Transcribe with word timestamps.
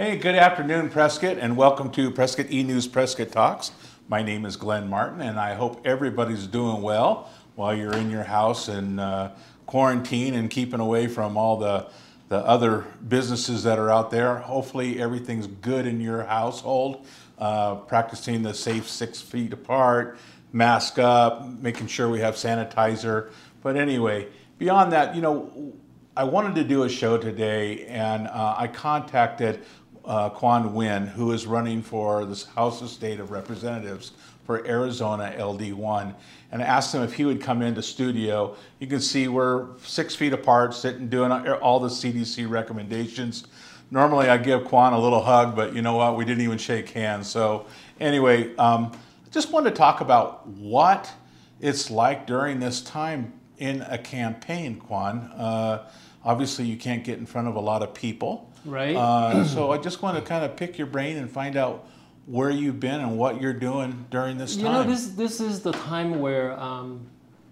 Hey, 0.00 0.16
good 0.16 0.34
afternoon, 0.34 0.88
Prescott, 0.88 1.36
and 1.36 1.58
welcome 1.58 1.90
to 1.90 2.10
Prescott 2.10 2.50
E 2.50 2.62
News 2.62 2.88
Prescott 2.88 3.32
Talks. 3.32 3.70
My 4.08 4.22
name 4.22 4.46
is 4.46 4.56
Glenn 4.56 4.88
Martin, 4.88 5.20
and 5.20 5.38
I 5.38 5.52
hope 5.52 5.86
everybody's 5.86 6.46
doing 6.46 6.80
well 6.80 7.30
while 7.54 7.76
you're 7.76 7.92
in 7.92 8.10
your 8.10 8.22
house 8.22 8.68
and 8.68 8.98
uh, 8.98 9.32
quarantine 9.66 10.32
and 10.32 10.48
keeping 10.48 10.80
away 10.80 11.06
from 11.06 11.36
all 11.36 11.58
the 11.58 11.88
the 12.30 12.38
other 12.38 12.86
businesses 13.08 13.62
that 13.64 13.78
are 13.78 13.90
out 13.90 14.10
there. 14.10 14.36
Hopefully, 14.36 14.98
everything's 14.98 15.46
good 15.46 15.86
in 15.86 16.00
your 16.00 16.22
household. 16.24 17.06
Uh, 17.38 17.74
practicing 17.74 18.40
the 18.40 18.54
safe 18.54 18.88
six 18.88 19.20
feet 19.20 19.52
apart, 19.52 20.18
mask 20.50 20.98
up, 20.98 21.46
making 21.46 21.88
sure 21.88 22.08
we 22.08 22.20
have 22.20 22.36
sanitizer. 22.36 23.32
But 23.62 23.76
anyway, 23.76 24.28
beyond 24.56 24.92
that, 24.92 25.14
you 25.14 25.20
know, 25.20 25.74
I 26.16 26.24
wanted 26.24 26.56
to 26.56 26.64
do 26.64 26.82
a 26.82 26.88
show 26.88 27.18
today, 27.18 27.86
and 27.86 28.26
uh, 28.26 28.54
I 28.58 28.66
contacted 28.66 29.64
uh, 30.04 30.30
Quan 30.30 30.70
Nguyen, 30.70 31.08
who 31.08 31.32
is 31.32 31.46
running 31.46 31.82
for 31.82 32.24
the 32.24 32.44
House 32.54 32.82
of 32.82 32.88
State 32.88 33.20
of 33.20 33.30
Representatives 33.30 34.12
for 34.44 34.66
Arizona 34.66 35.34
LD1, 35.38 36.14
and 36.52 36.62
I 36.62 36.64
asked 36.64 36.94
him 36.94 37.02
if 37.02 37.12
he 37.12 37.24
would 37.24 37.40
come 37.40 37.62
into 37.62 37.82
studio. 37.82 38.56
You 38.80 38.86
can 38.86 39.00
see 39.00 39.28
we're 39.28 39.78
six 39.78 40.14
feet 40.14 40.32
apart, 40.32 40.74
sitting 40.74 41.08
doing 41.08 41.30
all 41.30 41.78
the 41.78 41.88
CDC 41.88 42.48
recommendations. 42.50 43.46
Normally 43.92 44.28
I 44.28 44.36
give 44.38 44.64
Quan 44.64 44.92
a 44.92 44.98
little 44.98 45.22
hug, 45.22 45.54
but 45.54 45.74
you 45.74 45.82
know 45.82 45.96
what? 45.96 46.16
We 46.16 46.24
didn't 46.24 46.42
even 46.42 46.58
shake 46.58 46.90
hands. 46.90 47.28
So 47.28 47.66
anyway, 48.00 48.54
um, 48.56 48.92
just 49.30 49.52
wanted 49.52 49.70
to 49.70 49.76
talk 49.76 50.00
about 50.00 50.46
what 50.48 51.12
it's 51.60 51.90
like 51.90 52.26
during 52.26 52.58
this 52.58 52.80
time 52.82 53.32
in 53.58 53.82
a 53.82 53.98
campaign, 53.98 54.80
Quan. 54.80 55.18
Uh, 55.36 55.88
obviously, 56.24 56.64
you 56.64 56.76
can't 56.76 57.04
get 57.04 57.18
in 57.18 57.26
front 57.26 57.46
of 57.46 57.54
a 57.54 57.60
lot 57.60 57.82
of 57.82 57.94
people. 57.94 58.49
Right. 58.64 58.96
Uh, 58.96 59.44
so 59.44 59.72
I 59.72 59.78
just 59.78 60.02
want 60.02 60.16
to 60.16 60.22
kind 60.22 60.44
of 60.44 60.56
pick 60.56 60.78
your 60.78 60.86
brain 60.86 61.16
and 61.16 61.30
find 61.30 61.56
out 61.56 61.88
where 62.26 62.50
you've 62.50 62.80
been 62.80 63.00
and 63.00 63.18
what 63.18 63.40
you're 63.40 63.52
doing 63.52 64.06
during 64.10 64.38
this 64.38 64.56
time. 64.56 64.66
You 64.66 64.72
know, 64.72 64.82
this 64.84 65.08
this 65.08 65.40
is 65.40 65.60
the 65.60 65.72
time 65.72 66.20
where 66.20 66.58
um, 66.60 67.06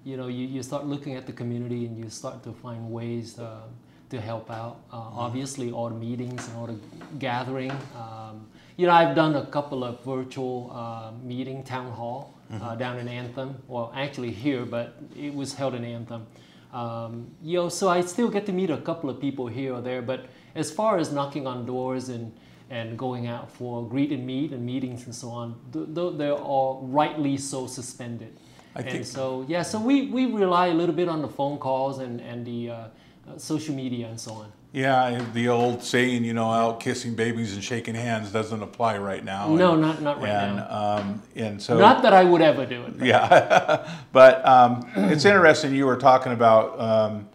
you 0.04 0.16
know 0.16 0.28
you, 0.28 0.46
you 0.46 0.62
start 0.62 0.86
looking 0.86 1.16
at 1.16 1.26
the 1.26 1.32
community 1.32 1.86
and 1.86 1.98
you 1.98 2.10
start 2.10 2.42
to 2.44 2.52
find 2.52 2.90
ways 2.90 3.38
uh, 3.38 3.62
to 4.10 4.20
help 4.20 4.50
out. 4.50 4.80
Uh, 4.92 4.96
mm-hmm. 4.96 5.18
Obviously, 5.18 5.72
all 5.72 5.88
the 5.88 5.94
meetings 5.94 6.46
and 6.48 6.56
all 6.56 6.66
the 6.66 6.78
gathering. 7.18 7.72
Um, 7.96 8.46
you 8.76 8.86
know, 8.86 8.92
I've 8.92 9.16
done 9.16 9.34
a 9.34 9.46
couple 9.46 9.82
of 9.82 10.04
virtual 10.04 10.70
uh, 10.72 11.10
meeting 11.24 11.64
town 11.64 11.90
hall 11.90 12.34
uh, 12.50 12.54
mm-hmm. 12.54 12.78
down 12.78 12.98
in 12.98 13.08
Anthem. 13.08 13.60
Well, 13.66 13.92
actually 13.94 14.30
here, 14.30 14.64
but 14.64 14.96
it 15.16 15.34
was 15.34 15.54
held 15.54 15.74
in 15.74 15.84
Anthem. 15.84 16.26
Um, 16.72 17.30
you 17.42 17.56
know, 17.56 17.68
so 17.68 17.88
I 17.88 18.02
still 18.02 18.28
get 18.28 18.46
to 18.46 18.52
meet 18.52 18.70
a 18.70 18.76
couple 18.76 19.10
of 19.10 19.20
people 19.20 19.46
here 19.46 19.74
or 19.74 19.80
there, 19.80 20.02
but 20.02 20.26
as 20.58 20.70
far 20.70 20.98
as 20.98 21.12
knocking 21.12 21.46
on 21.46 21.64
doors 21.64 22.08
and 22.08 22.32
and 22.70 22.98
going 22.98 23.26
out 23.26 23.50
for 23.50 23.88
greet 23.88 24.12
and 24.12 24.26
meet 24.26 24.52
and 24.52 24.64
meetings 24.64 25.06
and 25.06 25.14
so 25.14 25.30
on, 25.30 25.56
th- 25.72 25.86
th- 25.94 26.18
they're 26.18 26.32
all 26.34 26.86
rightly 26.86 27.38
so 27.38 27.66
suspended. 27.66 28.36
I 28.76 28.82
and 28.82 29.06
so 29.06 29.44
yeah, 29.48 29.62
so 29.62 29.80
we, 29.80 30.08
we 30.08 30.26
rely 30.26 30.66
a 30.66 30.74
little 30.74 30.94
bit 30.94 31.08
on 31.08 31.22
the 31.22 31.28
phone 31.28 31.58
calls 31.58 31.98
and 31.98 32.20
and 32.20 32.44
the 32.44 32.70
uh, 32.70 32.74
uh, 32.74 33.38
social 33.38 33.74
media 33.74 34.08
and 34.08 34.20
so 34.20 34.32
on. 34.32 34.52
Yeah, 34.72 35.24
the 35.32 35.48
old 35.48 35.82
saying, 35.82 36.24
you 36.24 36.34
know, 36.34 36.50
out 36.50 36.80
kissing 36.80 37.14
babies 37.14 37.54
and 37.54 37.64
shaking 37.64 37.94
hands 37.94 38.30
doesn't 38.30 38.62
apply 38.62 38.98
right 38.98 39.24
now. 39.24 39.48
No, 39.48 39.72
and, 39.72 39.80
not 39.80 40.02
not 40.02 40.20
right 40.20 40.28
and, 40.28 40.56
now. 40.56 40.70
Um, 40.70 41.22
and 41.34 41.62
so 41.62 41.78
not 41.78 42.02
that 42.02 42.12
I 42.12 42.22
would 42.22 42.42
ever 42.42 42.66
do 42.66 42.84
it. 42.84 42.94
Yeah, 43.00 43.90
but 44.12 44.46
um, 44.46 44.86
it's 44.94 45.24
interesting. 45.24 45.74
You 45.74 45.86
were 45.86 45.96
talking 45.96 46.32
about 46.32 46.78
um, 46.78 47.28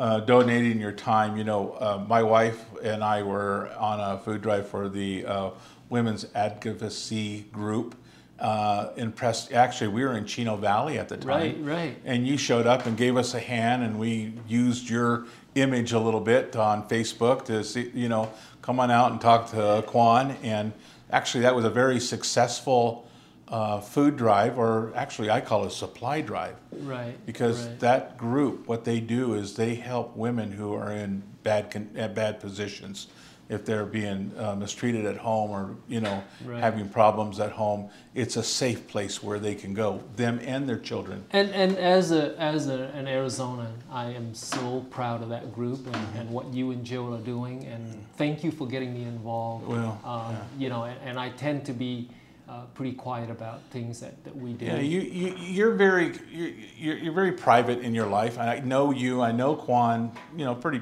uh, 0.00 0.18
donating 0.20 0.80
your 0.80 0.92
time. 0.92 1.36
You 1.36 1.44
know, 1.44 1.72
uh, 1.72 2.02
my 2.08 2.22
wife 2.22 2.64
and 2.82 3.04
I 3.04 3.22
were 3.22 3.70
on 3.78 4.00
a 4.00 4.18
food 4.18 4.40
drive 4.40 4.66
for 4.66 4.88
the 4.88 5.26
uh, 5.26 5.50
Women's 5.90 6.24
Advocacy 6.34 7.42
Group. 7.52 7.94
Uh, 8.38 8.92
in 8.96 9.12
Pres- 9.12 9.52
actually, 9.52 9.88
we 9.88 10.02
were 10.02 10.16
in 10.16 10.24
Chino 10.24 10.56
Valley 10.56 10.98
at 10.98 11.10
the 11.10 11.18
time. 11.18 11.28
Right, 11.28 11.58
right. 11.60 11.96
And 12.06 12.26
you 12.26 12.38
showed 12.38 12.66
up 12.66 12.86
and 12.86 12.96
gave 12.96 13.18
us 13.18 13.34
a 13.34 13.38
hand, 13.38 13.82
and 13.82 13.98
we 13.98 14.32
used 14.48 14.88
your 14.88 15.26
image 15.54 15.92
a 15.92 16.00
little 16.00 16.22
bit 16.22 16.56
on 16.56 16.88
Facebook 16.88 17.44
to 17.44 17.62
see, 17.62 17.90
you 17.92 18.08
know, 18.08 18.32
come 18.62 18.80
on 18.80 18.90
out 18.90 19.12
and 19.12 19.20
talk 19.20 19.50
to 19.50 19.84
Quan. 19.86 20.34
And 20.42 20.72
actually, 21.10 21.42
that 21.42 21.54
was 21.54 21.66
a 21.66 21.70
very 21.70 22.00
successful 22.00 23.06
uh, 23.50 23.80
food 23.80 24.16
drive, 24.16 24.58
or 24.58 24.92
actually, 24.94 25.28
I 25.28 25.40
call 25.40 25.66
it 25.66 25.70
supply 25.70 26.20
drive. 26.20 26.56
Right. 26.72 27.14
Because 27.26 27.66
right. 27.66 27.80
that 27.80 28.16
group, 28.16 28.68
what 28.68 28.84
they 28.84 29.00
do 29.00 29.34
is 29.34 29.54
they 29.54 29.74
help 29.74 30.16
women 30.16 30.52
who 30.52 30.72
are 30.74 30.92
in 30.92 31.22
bad 31.42 31.88
at 31.96 32.14
bad 32.14 32.38
positions, 32.38 33.08
if 33.48 33.64
they're 33.64 33.84
being 33.84 34.32
uh, 34.38 34.54
mistreated 34.54 35.04
at 35.04 35.16
home 35.16 35.50
or 35.50 35.74
you 35.88 36.00
know 36.00 36.22
right. 36.44 36.60
having 36.60 36.88
problems 36.88 37.40
at 37.40 37.50
home. 37.50 37.90
It's 38.14 38.36
a 38.36 38.44
safe 38.44 38.86
place 38.86 39.20
where 39.22 39.40
they 39.40 39.56
can 39.56 39.74
go, 39.74 40.00
them 40.14 40.40
and 40.44 40.68
their 40.68 40.78
children. 40.78 41.24
And 41.32 41.50
and 41.50 41.76
as 41.76 42.12
a 42.12 42.38
as 42.38 42.68
a, 42.68 42.84
an 42.94 43.06
Arizonan, 43.06 43.72
I 43.90 44.12
am 44.12 44.32
so 44.34 44.86
proud 44.90 45.22
of 45.22 45.28
that 45.30 45.52
group 45.52 45.84
and, 45.86 45.96
mm-hmm. 45.96 46.18
and 46.18 46.30
what 46.30 46.54
you 46.54 46.70
and 46.70 46.84
Jill 46.84 47.12
are 47.12 47.18
doing. 47.18 47.64
And 47.64 47.88
mm-hmm. 47.88 48.00
thank 48.16 48.44
you 48.44 48.52
for 48.52 48.68
getting 48.68 48.94
me 48.94 49.02
involved. 49.02 49.66
Well, 49.66 50.00
um, 50.04 50.34
yeah. 50.34 50.42
you 50.56 50.68
know, 50.68 50.84
and, 50.84 51.00
and 51.04 51.18
I 51.18 51.30
tend 51.30 51.64
to 51.66 51.72
be 51.72 52.08
uh, 52.50 52.62
pretty 52.74 52.92
quiet 52.92 53.30
about 53.30 53.62
things 53.70 54.00
that, 54.00 54.24
that 54.24 54.34
we 54.34 54.52
do. 54.52 54.64
Yeah, 54.64 54.80
you, 54.80 55.00
you 55.00 55.36
you're 55.38 55.74
very 55.74 56.18
you're, 56.32 56.96
you're 56.98 57.12
very 57.12 57.32
private 57.32 57.78
in 57.78 57.94
your 57.94 58.08
life. 58.08 58.38
I 58.38 58.58
know 58.58 58.90
you. 58.90 59.20
I 59.22 59.30
know 59.30 59.54
Quan. 59.54 60.10
You 60.36 60.46
know, 60.46 60.56
pretty 60.56 60.80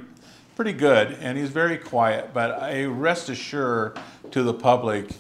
pretty 0.56 0.72
good, 0.72 1.18
and 1.20 1.36
he's 1.36 1.50
very 1.50 1.76
quiet. 1.76 2.32
But 2.32 2.62
I 2.62 2.84
rest 2.84 3.28
assured 3.28 3.98
to 4.30 4.42
the 4.42 4.54
public, 4.54 5.10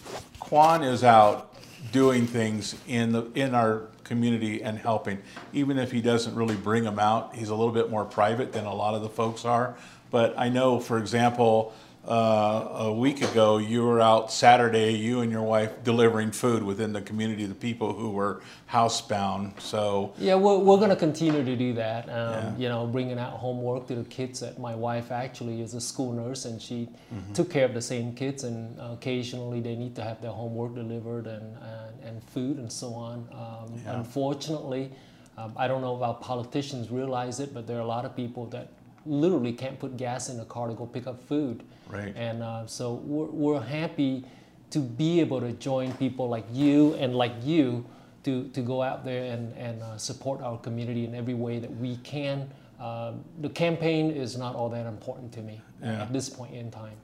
Quan 0.40 0.82
is 0.82 1.04
out 1.04 1.54
doing 1.92 2.26
things 2.26 2.74
in 2.86 3.12
the 3.12 3.30
in 3.34 3.54
our 3.54 3.82
community 4.04 4.62
and 4.62 4.78
helping. 4.78 5.18
Even 5.52 5.78
if 5.78 5.92
he 5.92 6.00
doesn't 6.00 6.34
really 6.34 6.56
bring 6.56 6.82
them 6.82 6.98
out, 6.98 7.36
he's 7.36 7.50
a 7.50 7.54
little 7.54 7.74
bit 7.74 7.90
more 7.90 8.06
private 8.06 8.52
than 8.54 8.64
a 8.64 8.74
lot 8.74 8.94
of 8.94 9.02
the 9.02 9.10
folks 9.10 9.44
are. 9.44 9.76
But 10.10 10.32
I 10.38 10.48
know, 10.48 10.80
for 10.80 10.96
example 10.96 11.74
uh, 12.08 12.86
a 12.86 12.92
week 12.92 13.20
ago, 13.20 13.58
you 13.58 13.84
were 13.84 14.00
out 14.00 14.32
Saturday, 14.32 14.92
you 14.92 15.20
and 15.20 15.30
your 15.30 15.42
wife 15.42 15.84
delivering 15.84 16.30
food 16.30 16.62
within 16.62 16.94
the 16.94 17.02
community, 17.02 17.44
the 17.44 17.54
people 17.54 17.92
who 17.92 18.10
were 18.10 18.40
housebound. 18.70 19.60
So 19.60 20.14
yeah, 20.16 20.34
we're, 20.34 20.56
we're 20.56 20.78
going 20.78 20.88
to 20.88 20.96
continue 20.96 21.44
to 21.44 21.56
do 21.56 21.74
that. 21.74 22.08
Um, 22.08 22.14
yeah. 22.14 22.56
You 22.56 22.68
know, 22.70 22.86
bringing 22.86 23.18
out 23.18 23.34
homework 23.34 23.88
to 23.88 23.94
the 23.94 24.04
kids. 24.04 24.40
That 24.40 24.58
my 24.58 24.74
wife 24.74 25.12
actually 25.12 25.60
is 25.60 25.74
a 25.74 25.80
school 25.82 26.12
nurse, 26.12 26.46
and 26.46 26.62
she 26.62 26.88
mm-hmm. 27.12 27.32
took 27.34 27.50
care 27.50 27.66
of 27.66 27.74
the 27.74 27.82
same 27.82 28.14
kids. 28.14 28.42
And 28.42 28.78
occasionally, 28.80 29.60
they 29.60 29.76
need 29.76 29.94
to 29.96 30.02
have 30.02 30.22
their 30.22 30.32
homework 30.32 30.74
delivered 30.74 31.26
and 31.26 31.56
and, 31.58 32.04
and 32.04 32.24
food 32.24 32.56
and 32.56 32.72
so 32.72 32.94
on. 32.94 33.28
Um, 33.32 33.80
yeah. 33.84 33.98
Unfortunately. 33.98 34.90
Um, 35.36 35.52
I 35.56 35.68
don't 35.68 35.82
know 35.82 35.94
if 35.94 36.02
our 36.02 36.14
politicians 36.14 36.90
realize 36.90 37.38
it, 37.38 37.54
but 37.54 37.64
there 37.64 37.76
are 37.76 37.82
a 37.82 37.86
lot 37.86 38.04
of 38.04 38.16
people 38.16 38.46
that 38.46 38.70
literally 39.08 39.52
can't 39.52 39.78
put 39.78 39.96
gas 39.96 40.28
in 40.28 40.36
the 40.36 40.44
car 40.44 40.68
to 40.68 40.74
go 40.74 40.86
pick 40.86 41.06
up 41.06 41.26
food. 41.26 41.62
Right. 41.88 42.14
And 42.16 42.42
uh, 42.42 42.66
so 42.66 42.94
we're, 42.94 43.26
we're 43.26 43.60
happy 43.60 44.24
to 44.70 44.80
be 44.80 45.20
able 45.20 45.40
to 45.40 45.52
join 45.52 45.92
people 45.94 46.28
like 46.28 46.44
you 46.52 46.94
and 46.94 47.14
like 47.14 47.32
you 47.42 47.86
to, 48.24 48.48
to 48.48 48.60
go 48.60 48.82
out 48.82 49.04
there 49.04 49.32
and, 49.32 49.56
and 49.56 49.82
uh, 49.82 49.96
support 49.96 50.42
our 50.42 50.58
community 50.58 51.04
in 51.04 51.14
every 51.14 51.34
way 51.34 51.58
that 51.58 51.74
we 51.76 51.96
can. 51.98 52.50
Uh, 52.78 53.12
the 53.40 53.48
campaign 53.48 54.10
is 54.10 54.36
not 54.36 54.54
all 54.54 54.68
that 54.68 54.86
important 54.86 55.32
to 55.32 55.40
me 55.40 55.60
yeah. 55.82 56.02
at 56.02 56.12
this 56.12 56.28
point 56.28 56.54
in 56.54 56.70
time. 56.70 56.96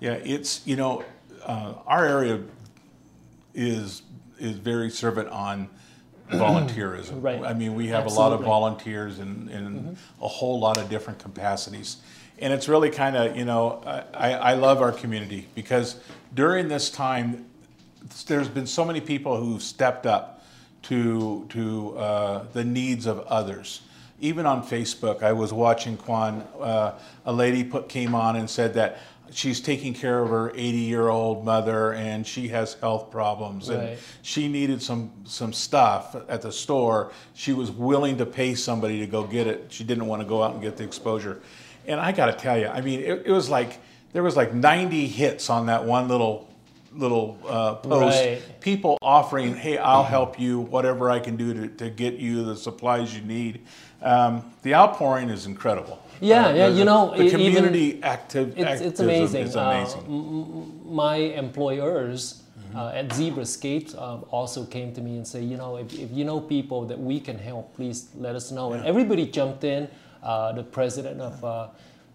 Yeah, 0.00 0.12
it's, 0.12 0.66
you 0.66 0.76
know, 0.76 1.04
uh, 1.44 1.74
our 1.86 2.06
area 2.06 2.40
is, 3.54 4.02
is 4.38 4.56
very 4.56 4.90
servant 4.90 5.28
on 5.28 5.68
volunteerism. 6.38 7.22
right. 7.22 7.42
I 7.42 7.54
mean, 7.54 7.74
we 7.74 7.88
have 7.88 8.04
Absolutely. 8.04 8.26
a 8.26 8.30
lot 8.30 8.40
of 8.40 8.46
volunteers 8.46 9.18
in, 9.18 9.48
in 9.48 9.64
mm-hmm. 9.68 10.24
a 10.24 10.28
whole 10.28 10.58
lot 10.60 10.78
of 10.78 10.88
different 10.88 11.18
capacities. 11.18 11.96
And 12.38 12.52
it's 12.52 12.68
really 12.68 12.90
kind 12.90 13.16
of, 13.16 13.36
you 13.36 13.44
know, 13.44 13.82
I, 14.14 14.32
I 14.32 14.54
love 14.54 14.80
our 14.80 14.92
community 14.92 15.46
because 15.54 15.96
during 16.34 16.68
this 16.68 16.90
time, 16.90 17.46
there's 18.26 18.48
been 18.48 18.66
so 18.66 18.84
many 18.84 19.00
people 19.00 19.36
who've 19.36 19.62
stepped 19.62 20.06
up 20.06 20.42
to, 20.84 21.46
to 21.50 21.98
uh, 21.98 22.44
the 22.52 22.64
needs 22.64 23.06
of 23.06 23.20
others. 23.20 23.82
Even 24.20 24.46
on 24.46 24.62
Facebook, 24.62 25.22
I 25.22 25.32
was 25.32 25.52
watching 25.52 25.96
Quan, 25.96 26.46
uh, 26.58 26.98
a 27.26 27.32
lady 27.32 27.64
put, 27.64 27.88
came 27.88 28.14
on 28.14 28.36
and 28.36 28.48
said 28.48 28.74
that 28.74 28.98
she's 29.32 29.60
taking 29.60 29.94
care 29.94 30.20
of 30.20 30.30
her 30.30 30.50
80 30.50 30.60
year 30.78 31.08
old 31.08 31.44
mother 31.44 31.92
and 31.92 32.26
she 32.26 32.48
has 32.48 32.74
health 32.74 33.10
problems 33.10 33.68
right. 33.68 33.78
and 33.78 33.98
she 34.22 34.48
needed 34.48 34.82
some 34.82 35.10
some 35.24 35.52
stuff 35.52 36.16
at 36.28 36.42
the 36.42 36.52
store 36.52 37.12
she 37.34 37.52
was 37.52 37.70
willing 37.70 38.18
to 38.18 38.26
pay 38.26 38.54
somebody 38.54 38.98
to 39.00 39.06
go 39.06 39.24
get 39.24 39.46
it 39.46 39.66
she 39.68 39.84
didn't 39.84 40.06
want 40.06 40.20
to 40.22 40.28
go 40.28 40.42
out 40.42 40.52
and 40.52 40.62
get 40.62 40.76
the 40.76 40.84
exposure 40.84 41.40
and 41.86 42.00
i 42.00 42.12
got 42.12 42.26
to 42.26 42.32
tell 42.32 42.58
you 42.58 42.66
i 42.68 42.80
mean 42.80 43.00
it, 43.00 43.26
it, 43.26 43.30
was 43.30 43.48
like 43.48 43.78
there 44.12 44.22
was 44.22 44.36
like 44.36 44.52
90 44.52 45.06
hits 45.06 45.50
on 45.50 45.66
that 45.66 45.84
one 45.84 46.08
little 46.08 46.48
little 46.92 47.38
uh, 47.46 47.74
post, 47.76 48.18
Right. 48.18 48.60
people 48.60 48.98
offering, 49.00 49.54
"Hey, 49.54 49.78
I'll 49.78 50.02
help 50.02 50.40
you. 50.40 50.58
Whatever 50.58 51.08
I 51.08 51.20
can 51.20 51.36
do 51.36 51.54
to, 51.54 51.68
to 51.68 51.88
get 51.88 52.14
you 52.14 52.44
the 52.44 52.56
supplies 52.56 53.14
you 53.14 53.22
need." 53.22 53.60
Um, 54.02 54.52
the 54.62 54.74
outpouring 54.74 55.28
is 55.28 55.46
incredible. 55.46 56.02
Yeah, 56.20 56.52
yeah, 56.54 56.68
the- 56.68 56.78
you 56.78 56.84
know, 56.84 57.14
the 57.16 57.22
e- 57.22 57.26
even- 57.26 57.30
community 57.54 58.02
active. 58.02 58.54
It's, 58.56 58.80
it's 58.80 59.00
amazing. 59.00 59.44
Is 59.46 59.56
Uh, 59.56 59.60
amazing. 59.60 60.02
m- 60.08 60.94
my 60.94 61.16
employers 61.16 62.42
uh, 62.76 62.88
at 62.94 63.10
um, 63.98 64.24
also 64.30 64.64
came 64.64 64.92
to 64.94 65.00
me 65.00 65.16
and 65.16 65.26
say, 65.26 65.42
you 65.42 65.56
know, 65.56 65.76
if, 65.76 65.92
if 65.98 66.10
you 66.12 66.24
know 66.24 66.40
people 66.40 66.84
that 66.86 66.98
we 66.98 67.18
can 67.18 67.38
help, 67.38 67.74
please 67.74 68.08
let 68.16 68.34
us 68.36 68.50
know. 68.52 68.72
And 68.74 68.84
everybody 68.86 69.26
jumped 69.26 69.64
in. 69.64 69.88
Uh, 70.22 70.52
the 70.52 70.62
president 70.62 71.18
of 71.20 71.42
uh, 71.42 71.68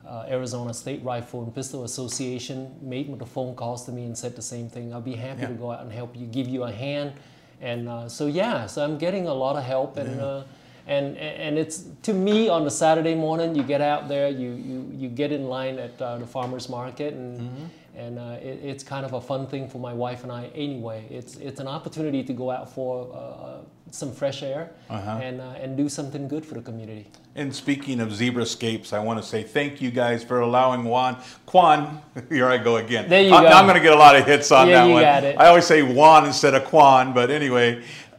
uh, 0.07 0.25
Arizona 0.29 0.73
State 0.75 1.03
Rifle 1.03 1.41
and 1.43 1.53
Pistol 1.55 1.83
Association 1.83 2.69
made 2.81 3.17
the 3.17 3.25
phone 3.25 3.55
calls 3.55 3.83
to 3.85 3.91
me 3.91 4.05
and 4.05 4.15
said 4.15 4.35
the 4.35 4.43
same 4.43 4.69
thing. 4.69 4.93
I'll 4.93 5.01
be 5.01 5.15
happy 5.15 5.41
Yeah. 5.41 5.47
to 5.47 5.53
go 5.55 5.71
out 5.71 5.81
and 5.81 5.91
help 5.91 6.15
you, 6.15 6.27
give 6.27 6.47
you 6.47 6.63
a 6.65 6.71
hand. 6.71 7.13
And 7.61 7.89
uh, 7.89 8.07
so 8.07 8.27
yeah, 8.27 8.67
so 8.67 8.83
I'm 8.83 8.97
getting 8.99 9.25
a 9.27 9.33
lot 9.33 9.55
of 9.55 9.63
help 9.63 9.97
and. 9.97 10.21
Uh, 10.21 10.43
and, 10.87 11.17
and 11.17 11.57
it's 11.57 11.85
to 12.03 12.13
me 12.13 12.47
on 12.49 12.65
a 12.67 12.69
Saturday 12.69 13.15
morning 13.15 13.55
you 13.55 13.63
get 13.63 13.81
out 13.81 14.07
there 14.07 14.29
you, 14.29 14.51
you, 14.51 14.91
you 14.95 15.09
get 15.09 15.31
in 15.31 15.45
line 15.45 15.79
at 15.79 15.99
uh, 16.01 16.17
the 16.17 16.27
farmers 16.27 16.69
market 16.69 17.13
and 17.13 17.39
Mm-hmm. 17.39 17.65
and 17.97 18.19
uh, 18.19 18.37
it, 18.49 18.59
it's 18.71 18.83
kind 18.83 19.05
of 19.05 19.13
a 19.13 19.21
fun 19.21 19.47
thing 19.47 19.67
for 19.69 19.79
my 19.79 19.93
wife 19.93 20.23
and 20.23 20.31
I 20.31 20.43
anyway 20.55 21.05
it's 21.09 21.37
it's 21.37 21.59
an 21.59 21.67
opportunity 21.67 22.23
to 22.23 22.33
go 22.33 22.51
out 22.51 22.67
for 22.77 22.91
uh, 23.13 23.61
some 23.91 24.11
fresh 24.11 24.43
air 24.43 24.63
Uh-huh. 24.89 25.19
and 25.27 25.39
uh, 25.41 25.61
and 25.63 25.77
do 25.77 25.87
something 25.89 26.27
good 26.27 26.43
for 26.45 26.55
the 26.55 26.61
community 26.69 27.05
And 27.37 27.53
speaking 27.53 27.99
of 28.01 28.09
Zebrascapes, 28.19 28.93
I 28.93 28.99
want 29.07 29.17
to 29.21 29.25
say 29.33 29.43
thank 29.43 29.71
you 29.83 29.91
guys 29.91 30.23
for 30.29 30.37
allowing 30.41 30.81
Juan. 30.91 31.13
Quan, 31.51 31.79
here 32.29 32.47
I 32.55 32.57
go 32.69 32.73
again. 32.77 33.09
There 33.09 33.23
you 33.29 33.33
I, 33.35 33.41
go. 33.41 33.47
I'm 33.57 33.65
going 33.69 33.75
to 33.81 33.85
get 33.89 33.93
a 33.99 34.01
lot 34.07 34.15
of 34.19 34.23
hits 34.31 34.51
on 34.51 34.67
Yeah, 34.67 34.87
that 34.87 35.35
one. 35.35 35.43
I 35.43 35.47
always 35.49 35.65
say 35.73 35.81
Juan 35.97 36.21
instead 36.31 36.53
of 36.55 36.63
Quan, 36.71 37.13
but 37.13 37.27
anyway, 37.29 37.69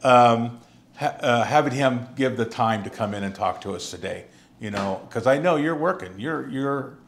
um, 0.03 0.41
ha- 0.97 1.17
uh, 1.21 1.45
having 1.45 1.73
him 1.73 2.09
give 2.17 2.37
the 2.37 2.45
time 2.45 2.83
to 2.85 2.91
come 2.91 3.15
in 3.15 3.23
and 3.23 3.35
talk 3.35 3.61
to 3.63 3.75
us 3.75 3.91
today, 3.91 4.25
you 4.61 4.71
know, 4.71 5.01
because 5.09 5.27
I 5.27 5.39
know 5.39 5.57
you're 5.57 5.77
working. 5.77 6.19
You're 6.19 6.49
you're. 6.49 6.99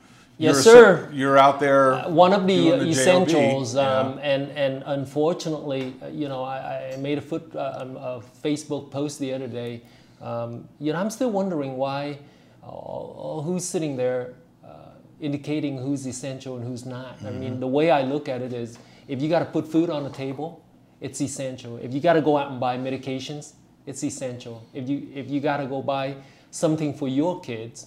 Yes, 0.41 0.65
you're, 0.65 0.75
sir. 0.75 1.11
You're 1.13 1.37
out 1.37 1.59
there. 1.59 1.95
Uh, 1.95 2.11
one 2.11 2.33
of 2.33 2.47
the, 2.47 2.73
uh, 2.73 2.85
essentials, 2.85 3.75
yeah. 3.75 3.81
um, 3.81 4.21
and 4.23 4.51
and 4.53 4.85
unfortunately, 4.87 5.97
uh, 6.01 6.07
you 6.07 6.29
know, 6.29 6.45
I, 6.45 6.93
I 6.95 6.97
made 6.99 7.19
a 7.19 7.21
foot 7.21 7.51
uh, 7.57 7.79
um, 7.79 7.97
a 7.97 8.23
Facebook 8.45 8.93
post 8.93 9.19
the 9.19 9.33
other 9.35 9.49
day. 9.49 9.83
Um, 10.21 10.69
you 10.79 10.93
know, 10.93 11.01
I'm 11.01 11.11
still 11.11 11.31
wondering 11.31 11.77
why, 11.77 12.19
uh, 12.63 12.69
uh, 12.69 13.43
who's 13.43 13.65
sitting 13.65 13.97
there 13.97 14.35
uh, 14.65 14.91
indicating 15.21 15.79
who's 15.79 16.07
essential 16.07 16.57
and 16.57 16.65
who's 16.65 16.87
not. 16.87 17.19
I 17.25 17.31
mean, 17.31 17.61
the 17.61 17.69
way 17.69 17.91
I 17.91 18.03
look 18.03 18.29
at 18.29 18.43
it 18.43 18.53
is, 18.53 18.79
if 19.09 19.21
you 19.23 19.29
got 19.29 19.41
to 19.41 19.45
put 19.45 19.67
food 19.67 19.91
on 19.91 20.05
the 20.05 20.11
table, 20.11 20.65
it's 21.01 21.21
essential. 21.21 21.77
If 21.79 21.95
you 21.95 22.01
got 22.01 22.15
to 22.15 22.21
go 22.21 22.37
out 22.37 22.51
and 22.51 22.59
buy 22.61 22.77
medications, 22.77 23.55
it's 23.89 24.03
essential. 24.05 24.57
If 24.73 24.89
you 24.89 25.09
if 25.15 25.31
you 25.31 25.41
got 25.41 25.59
to 25.59 25.67
go 25.67 25.83
buy 25.83 26.17
something 26.51 26.95
for 26.95 27.09
your 27.09 27.41
kids, 27.41 27.87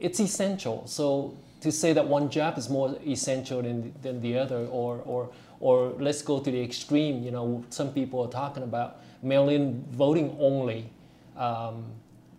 it's 0.00 0.20
essential. 0.20 0.86
So 0.86 1.36
to 1.60 1.70
say 1.70 1.92
that 1.92 2.06
one 2.06 2.28
job 2.28 2.58
is 2.58 2.68
more 2.68 2.96
essential 3.06 3.62
than, 3.62 3.94
than 4.02 4.20
the 4.20 4.36
other, 4.36 4.66
or, 4.66 5.00
or, 5.04 5.30
or 5.60 5.94
let's 6.00 6.22
go 6.22 6.40
to 6.40 6.50
the 6.50 6.60
extreme, 6.60 7.22
you 7.22 7.30
know, 7.30 7.64
some 7.70 7.92
people 7.92 8.20
are 8.24 8.30
talking 8.30 8.64
about 8.64 9.00
mail-in 9.22 9.84
voting 9.92 10.36
only. 10.40 10.90
Um, 11.36 11.84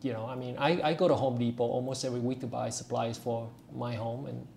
you 0.01 0.11
know, 0.11 0.25
I 0.25 0.35
mean, 0.35 0.57
I, 0.57 0.89
I 0.89 0.93
go 0.93 1.07
to 1.07 1.15
Home 1.15 1.37
Depot 1.37 1.63
almost 1.63 2.03
every 2.03 2.19
week 2.19 2.41
to 2.41 2.47
buy 2.47 2.69
supplies 2.69 3.17
for 3.17 3.49
my 3.73 3.95
home, 3.95 4.25
and 4.25 4.47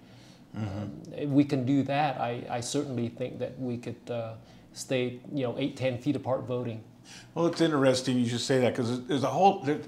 um, 0.57 1.03
if 1.17 1.29
we 1.29 1.45
can 1.45 1.65
do 1.65 1.85
that, 1.85 2.21
I, 2.21 2.43
I 2.51 2.61
certainly 2.61 3.09
think 3.09 3.39
that 3.39 3.57
we 3.61 3.77
could 3.77 4.11
uh, 4.11 4.33
stay, 4.73 5.21
you 5.33 5.45
know, 5.45 5.55
eight, 5.59 5.77
ten 5.77 5.99
feet 5.99 6.17
apart 6.17 6.43
voting. 6.43 6.83
Well, 7.35 7.47
it's 7.47 7.61
interesting 7.61 8.19
you 8.19 8.29
should 8.29 8.41
say 8.41 8.61
that 8.61 8.75
because 8.75 9.05
there's 9.07 9.25
a 9.25 9.29
whole, 9.29 9.61
there, 9.61 9.81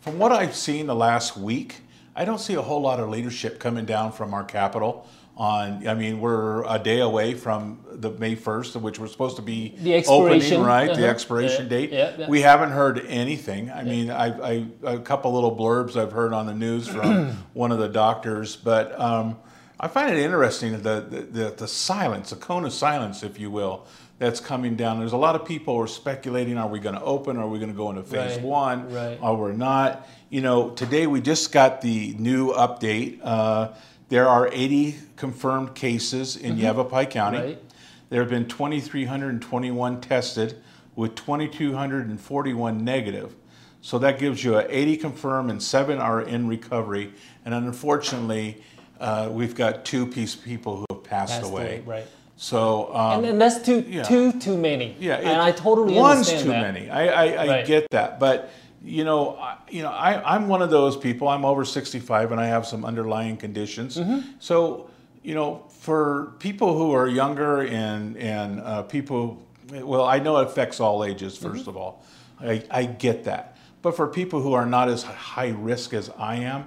from 0.00 0.18
what 0.18 0.32
I've 0.32 0.54
seen 0.54 0.86
the 0.86 0.94
last 0.94 1.36
week, 1.36 1.80
I 2.14 2.24
don't 2.24 2.40
see 2.40 2.54
a 2.54 2.62
whole 2.62 2.80
lot 2.80 3.00
of 3.00 3.08
leadership 3.08 3.58
coming 3.58 3.84
down 3.84 4.12
from 4.12 4.34
our 4.34 4.44
capital. 4.44 5.06
On, 5.36 5.88
I 5.88 5.94
mean, 5.94 6.20
we're 6.20 6.64
a 6.64 6.78
day 6.78 7.00
away 7.00 7.32
from 7.32 7.82
the 7.90 8.10
May 8.10 8.36
1st, 8.36 8.78
which 8.82 8.98
we're 8.98 9.06
supposed 9.06 9.36
to 9.36 9.42
be 9.42 9.74
The 9.78 9.94
expiration, 9.94 10.52
opening, 10.58 10.66
right? 10.66 10.86
The 10.88 10.92
uh-huh. 11.04 11.04
expiration 11.04 11.62
Yeah, 11.62 11.68
date. 11.70 11.92
yeah, 11.92 12.14
yeah. 12.18 12.28
We 12.28 12.42
haven't 12.42 12.72
heard 12.72 13.06
anything. 13.06 13.70
I 13.70 13.82
mean, 13.82 14.10
I, 14.10 14.26
I, 14.26 14.66
a 14.82 14.98
couple 14.98 15.32
little 15.32 15.56
blurbs 15.56 15.96
I've 15.96 16.12
heard 16.12 16.34
on 16.34 16.44
the 16.44 16.52
news 16.52 16.88
from 16.88 17.30
one 17.54 17.72
of 17.72 17.78
the 17.78 17.88
doctors, 17.88 18.54
but 18.54 18.98
um, 19.00 19.38
I 19.78 19.88
find 19.88 20.12
it 20.14 20.18
interesting 20.18 20.72
the, 20.82 21.00
the, 21.00 21.20
the, 21.22 21.54
the 21.56 21.68
silence, 21.68 22.30
the 22.30 22.36
cone 22.36 22.66
of 22.66 22.74
silence, 22.74 23.22
if 23.22 23.40
you 23.40 23.50
will, 23.50 23.86
that's 24.20 24.38
coming 24.38 24.76
down. 24.76 24.98
There's 25.00 25.14
a 25.14 25.16
lot 25.16 25.34
of 25.34 25.46
people 25.46 25.74
who 25.74 25.80
are 25.82 25.88
speculating: 25.88 26.58
Are 26.58 26.68
we 26.68 26.78
going 26.78 26.94
to 26.94 27.02
open? 27.02 27.38
Are 27.38 27.48
we 27.48 27.58
going 27.58 27.70
to 27.70 27.76
go 27.76 27.88
into 27.90 28.02
phase 28.02 28.36
Right, 28.36 28.44
one? 28.44 28.92
right. 28.92 29.18
Or 29.20 29.34
we're 29.36 29.52
not? 29.52 30.06
You 30.28 30.42
know, 30.42 30.70
today 30.70 31.06
we 31.08 31.22
just 31.22 31.50
got 31.50 31.80
the 31.80 32.14
new 32.18 32.52
update. 32.52 33.18
Uh, 33.24 33.72
there 34.10 34.28
are 34.28 34.48
80 34.52 34.96
confirmed 35.16 35.74
cases 35.74 36.36
in 36.36 36.58
Yavapai 36.58 37.06
County. 37.06 37.38
Mm-hmm. 37.38 37.46
Right. 37.48 37.62
There 38.10 38.20
have 38.20 38.28
been 38.28 38.46
2,321 38.46 40.00
tested 40.00 40.56
with 40.96 41.14
2,241 41.14 42.84
negative. 42.84 43.34
So 43.80 43.98
that 44.00 44.18
gives 44.18 44.44
you 44.44 44.58
a 44.58 44.66
80 44.68 44.96
confirmed 44.98 45.50
and 45.50 45.62
seven 45.62 45.98
are 45.98 46.20
in 46.20 46.46
recovery. 46.46 47.14
And 47.44 47.54
unfortunately, 47.54 48.62
uh, 49.00 49.30
we've 49.32 49.54
got 49.54 49.84
two 49.86 50.06
piece 50.06 50.34
people 50.36 50.78
who 50.78 50.86
have 50.90 51.04
passed, 51.04 51.32
Passed 51.34 51.46
away. 51.46 51.62
away, 51.62 51.82
right. 51.86 52.06
So 52.42 52.94
um, 52.94 53.18
And, 53.18 53.26
and 53.32 53.40
that's 53.40 53.60
too, 53.62 53.84
yeah. 53.86 54.02
too, 54.02 54.32
too 54.32 54.56
many. 54.56 54.96
yeah, 54.98 55.16
and 55.16 55.42
I 55.42 55.52
totally 55.52 55.92
one's 55.92 56.20
understand 56.20 56.42
too 56.44 56.48
that. 56.48 56.72
many. 56.72 56.88
I, 56.88 57.06
I, 57.06 57.24
I 57.44 57.46
Right. 57.48 57.66
get 57.66 57.90
that, 57.90 58.18
but 58.18 58.48
you 58.82 59.04
know, 59.04 59.36
I, 59.36 59.58
you 59.68 59.82
know, 59.82 59.90
I, 59.90 60.34
I'm 60.34 60.48
one 60.48 60.62
of 60.62 60.70
those 60.70 60.96
people. 60.96 61.28
I'm 61.28 61.44
over 61.44 61.66
65 61.66 62.32
and 62.32 62.40
I 62.40 62.46
have 62.46 62.66
some 62.66 62.82
underlying 62.86 63.36
conditions. 63.36 63.98
Mm-hmm. 63.98 64.20
So, 64.38 64.88
you 65.22 65.34
know, 65.34 65.64
for 65.68 66.32
people 66.38 66.78
who 66.78 66.92
are 66.92 67.06
younger 67.06 67.60
and 67.66 68.16
and 68.16 68.60
uh, 68.62 68.84
people, 68.84 69.36
well, 69.70 70.04
I 70.06 70.18
know 70.18 70.38
it 70.38 70.46
affects 70.46 70.80
all 70.80 71.04
ages. 71.04 71.38
1st 71.38 71.42
Mm-hmm. 71.50 71.68
of 71.68 71.76
all, 71.76 72.02
I, 72.40 72.62
I 72.70 72.84
get 72.86 73.24
that. 73.24 73.58
But 73.82 73.94
for 73.96 74.06
people 74.08 74.40
who 74.40 74.54
are 74.54 74.64
not 74.64 74.88
as 74.88 75.02
high 75.02 75.50
risk 75.50 75.92
as 75.92 76.08
I 76.18 76.36
am, 76.36 76.64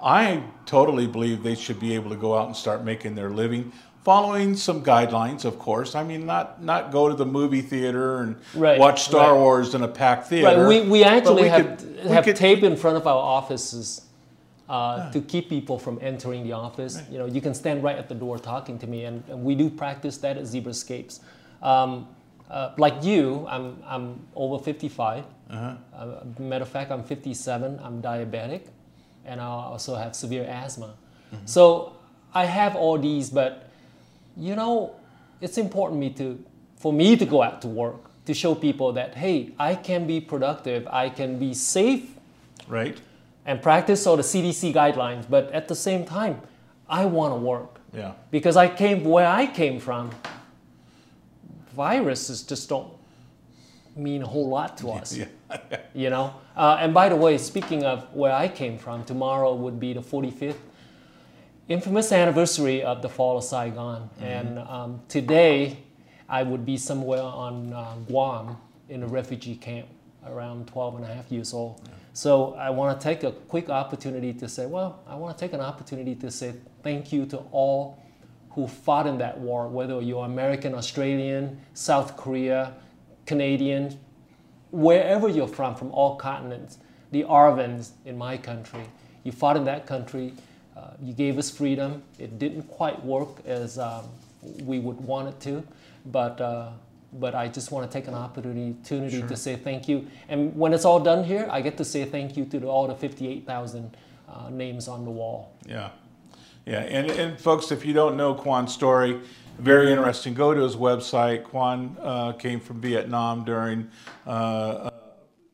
I 0.00 0.44
totally 0.66 1.08
believe 1.08 1.42
they 1.42 1.56
should 1.56 1.80
be 1.80 1.96
able 1.96 2.10
to 2.10 2.16
go 2.16 2.38
out 2.38 2.46
and 2.46 2.56
start 2.56 2.84
making 2.84 3.16
their 3.16 3.28
living, 3.30 3.72
following 4.04 4.56
some 4.56 4.82
guidelines, 4.82 5.44
of 5.44 5.58
course. 5.58 5.94
I 5.94 6.02
mean, 6.02 6.26
not 6.26 6.62
not 6.62 6.90
go 6.90 7.08
to 7.08 7.14
the 7.14 7.26
movie 7.26 7.62
theater 7.62 8.18
and 8.18 8.36
Right, 8.54 8.78
watch 8.78 9.02
Star 9.02 9.32
right. 9.32 9.40
Wars 9.40 9.74
in 9.74 9.82
a 9.82 9.88
packed 9.88 10.28
theater. 10.28 10.64
Right, 10.64 10.68
we, 10.68 10.88
we 10.88 11.04
actually 11.04 11.42
we 11.42 11.48
have, 11.48 11.78
could- 11.78 12.06
have 12.06 12.24
could- 12.24 12.36
tape 12.36 12.62
in 12.62 12.76
front 12.76 12.96
of 12.96 13.06
our 13.06 13.16
offices 13.16 14.02
uh, 14.68 15.10
to 15.10 15.20
keep 15.20 15.48
people 15.48 15.78
from 15.78 15.98
entering 16.00 16.44
the 16.44 16.52
office. 16.52 17.02
You 17.10 17.18
know, 17.18 17.26
you 17.26 17.40
can 17.40 17.54
stand 17.54 17.82
right 17.82 17.96
at 17.98 18.08
the 18.08 18.14
door 18.14 18.38
talking 18.38 18.78
to 18.78 18.86
me, 18.86 19.04
and, 19.04 19.22
and 19.28 19.42
we 19.42 19.54
do 19.54 19.68
practice 19.68 20.16
that 20.18 20.36
at 20.36 20.44
Zebrascapes. 20.44 21.20
Um, 21.60 22.06
uh, 22.48 22.72
like 22.78 23.02
you, 23.04 23.46
I'm, 23.48 23.82
I'm 23.84 24.20
over 24.34 24.62
55. 24.62 25.24
Uh-huh. 25.50 25.74
Uh, 25.94 26.24
matter 26.38 26.62
of 26.62 26.68
fact, 26.68 26.90
I'm 26.90 27.02
57. 27.02 27.80
I'm 27.82 28.00
diabetic, 28.00 28.68
and 29.24 29.40
I 29.40 29.44
also 29.44 29.94
have 29.96 30.14
severe 30.14 30.44
asthma. 30.44 30.94
Mm-hmm. 31.34 31.46
So 31.46 31.96
I 32.32 32.44
have 32.44 32.76
all 32.76 32.96
these, 32.98 33.30
but 33.30 33.69
you 34.36 34.54
know, 34.56 34.94
it's 35.40 35.58
important 35.58 36.00
me 36.00 36.10
to, 36.10 36.42
for 36.76 36.92
me 36.92 37.16
to 37.16 37.24
go 37.26 37.42
out 37.42 37.60
to 37.62 37.68
work 37.68 37.96
to 38.26 38.34
show 38.34 38.54
people 38.54 38.92
that 38.92 39.14
hey, 39.14 39.50
I 39.58 39.74
can 39.74 40.06
be 40.06 40.20
productive, 40.20 40.86
I 40.88 41.08
can 41.10 41.38
be 41.38 41.54
safe, 41.54 42.14
right? 42.68 42.98
and 43.46 43.60
practice 43.62 44.06
all 44.06 44.16
the 44.16 44.22
CDC 44.22 44.72
guidelines. 44.74 45.24
But 45.28 45.50
at 45.52 45.66
the 45.66 45.74
same 45.74 46.04
time, 46.04 46.40
I 46.88 47.06
want 47.06 47.32
to 47.32 47.38
work 47.40 47.80
Yeah. 47.94 48.12
because 48.30 48.56
I 48.56 48.68
came 48.68 49.02
where 49.04 49.26
I 49.26 49.46
came 49.46 49.80
from. 49.80 50.10
Viruses 51.74 52.42
just 52.42 52.68
don't 52.68 52.92
mean 53.96 54.22
a 54.22 54.26
whole 54.26 54.48
lot 54.48 54.76
to 54.78 54.90
us 55.00 55.16
Yeah. 55.16 55.26
you 55.94 56.10
know. 56.10 56.34
Uh, 56.56 56.76
and 56.80 56.92
by 56.92 57.08
the 57.08 57.16
way, 57.16 57.38
speaking 57.38 57.84
of 57.84 58.04
where 58.14 58.32
I 58.32 58.48
came 58.48 58.76
from, 58.78 59.04
tomorrow 59.04 59.54
would 59.54 59.80
be 59.80 59.92
the 59.94 60.00
45th 60.00 60.54
infamous 61.70 62.10
anniversary 62.10 62.82
of 62.82 63.00
the 63.00 63.08
fall 63.08 63.38
of 63.38 63.44
Saigon, 63.44 64.10
and 64.20 64.58
um, 64.58 65.00
today 65.06 65.78
I 66.28 66.42
would 66.42 66.66
be 66.66 66.76
somewhere 66.76 67.22
on 67.22 67.72
uh, 67.72 67.94
Guam 68.08 68.56
in 68.88 69.04
a 69.04 69.06
refugee 69.06 69.54
camp, 69.54 69.86
around 70.26 70.66
12 70.66 70.96
and 70.96 71.04
a 71.04 71.14
half 71.14 71.30
years 71.30 71.54
old. 71.54 71.88
So 72.12 72.54
I 72.54 72.70
want 72.70 73.00
to 73.00 73.04
take 73.04 73.22
a 73.22 73.30
quick 73.30 73.70
opportunity 73.70 74.32
to 74.32 74.48
say, 74.48 74.66
well, 74.66 74.98
I 75.06 75.14
want 75.14 75.38
to 75.38 75.44
take 75.44 75.52
an 75.52 75.60
opportunity 75.60 76.16
to 76.16 76.28
say 76.28 76.54
thank 76.82 77.12
you 77.12 77.24
to 77.26 77.36
all 77.52 78.02
who 78.50 78.66
fought 78.66 79.06
in 79.06 79.18
that 79.18 79.38
war, 79.38 79.68
whether 79.68 80.00
you're 80.00 80.24
American, 80.24 80.74
Australian, 80.74 81.60
South 81.74 82.16
Korea, 82.16 82.74
Canadian, 83.26 83.96
wherever 84.72 85.28
you're 85.28 85.46
from, 85.46 85.76
from 85.76 85.92
all 85.92 86.16
continents, 86.16 86.78
the 87.12 87.22
ARVNs 87.22 87.92
in 88.04 88.18
my 88.18 88.36
country, 88.36 88.82
you 89.22 89.30
fought 89.30 89.56
in 89.56 89.64
that 89.66 89.86
country, 89.86 90.34
uh, 90.80 90.90
you 91.02 91.12
gave 91.12 91.38
us 91.38 91.50
freedom. 91.50 92.02
It 92.18 92.38
didn't 92.38 92.62
quite 92.64 93.04
work 93.04 93.44
as 93.44 93.78
um, 93.78 94.04
we 94.62 94.78
would 94.78 95.00
want 95.00 95.28
it 95.28 95.40
to, 95.40 95.66
but 96.06 96.40
uh, 96.40 96.70
but 97.12 97.34
I 97.34 97.48
just 97.48 97.72
want 97.72 97.90
to 97.90 97.92
take 97.92 98.08
an 98.08 98.14
opportunity 98.14 99.18
sure. 99.18 99.26
to 99.26 99.36
say 99.36 99.56
thank 99.56 99.88
you. 99.88 100.06
And 100.28 100.56
when 100.56 100.72
it's 100.72 100.84
all 100.84 101.00
done 101.00 101.24
here, 101.24 101.48
I 101.50 101.60
get 101.60 101.76
to 101.78 101.84
say 101.84 102.04
thank 102.04 102.36
you 102.36 102.44
to 102.46 102.60
the, 102.60 102.68
all 102.68 102.86
the 102.86 102.94
58,000 102.94 103.96
uh, 104.28 104.50
names 104.50 104.86
on 104.86 105.04
the 105.04 105.10
wall. 105.10 105.52
Yeah. 105.66 105.90
Yeah. 106.66 106.82
And, 106.82 107.10
and 107.10 107.38
folks, 107.38 107.72
if 107.72 107.84
you 107.84 107.92
don't 107.92 108.16
know 108.16 108.32
Quan's 108.32 108.72
story, 108.72 109.20
very 109.58 109.90
interesting. 109.90 110.34
Go 110.34 110.54
to 110.54 110.60
his 110.60 110.76
website. 110.76 111.44
Quan 111.44 111.96
uh, 112.00 112.32
came 112.32 112.60
from 112.60 112.80
Vietnam 112.80 113.44
during 113.44 113.90
uh, 114.26 114.30
uh 114.30 114.90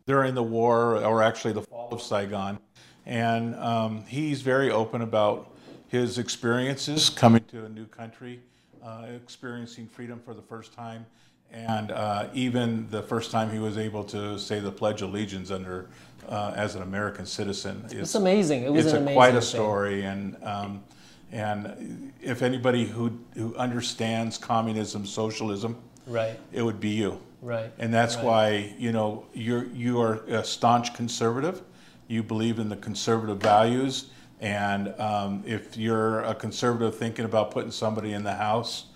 during 0.06 0.34
the 0.36 0.42
war, 0.42 1.02
or 1.02 1.20
actually 1.20 1.52
the 1.52 1.62
fall 1.62 1.88
of 1.90 2.00
Saigon, 2.00 2.60
and 3.06 3.54
um, 3.56 4.04
he's 4.06 4.42
very 4.42 4.70
open 4.70 5.00
about 5.00 5.52
his 5.88 6.18
experiences 6.18 7.08
coming 7.08 7.44
to 7.44 7.64
a 7.64 7.68
new 7.68 7.86
country, 7.86 8.40
uh, 8.84 9.06
experiencing 9.14 9.86
freedom 9.86 10.20
for 10.24 10.34
the 10.34 10.42
first 10.42 10.72
time, 10.72 11.06
and 11.52 11.92
uh, 11.92 12.28
even 12.34 12.88
the 12.90 13.02
first 13.02 13.30
time 13.30 13.50
he 13.50 13.60
was 13.60 13.78
able 13.78 14.02
to 14.02 14.38
say 14.38 14.58
the 14.58 14.72
Pledge 14.72 15.02
of 15.02 15.10
Allegiance 15.10 15.50
under 15.52 15.88
uh, 16.28 16.52
as 16.56 16.74
an 16.74 16.82
American 16.82 17.24
citizen. 17.24 17.84
It's, 17.90 18.16
amazing. 18.16 18.64
It 18.64 18.72
was 18.72 18.86
it's 18.86 18.94
an 18.94 19.06
a, 19.06 19.14
quite 19.14 19.36
a 19.36 19.42
story, 19.42 20.02
and 20.02 20.36
um, 20.42 20.82
and 21.30 22.12
if 22.20 22.42
anybody 22.42 22.84
who 22.84 23.16
who 23.34 23.54
understands 23.56 24.36
communism, 24.36 25.06
socialism, 25.06 25.76
right, 26.08 26.38
it 26.52 26.62
would 26.62 26.80
be 26.80 26.90
you. 26.90 27.20
Right. 27.42 27.70
And 27.78 27.94
that's 27.94 28.16
right. 28.16 28.24
why 28.24 28.74
you 28.76 28.90
know 28.90 29.26
you're 29.32 29.66
you 29.66 30.00
are 30.00 30.24
a 30.24 30.42
staunch 30.42 30.94
conservative. 30.94 31.62
You 32.08 32.22
believe 32.22 32.58
in 32.58 32.68
the 32.68 32.76
conservative 32.76 33.38
values, 33.38 34.10
and 34.40 34.94
um, 35.00 35.42
if 35.46 35.76
you're 35.76 36.20
a 36.20 36.34
conservative 36.34 36.96
thinking 36.96 37.24
about 37.24 37.50
putting 37.50 37.70
somebody 37.70 38.12
in 38.12 38.22
the 38.22 38.34
house 38.34 38.86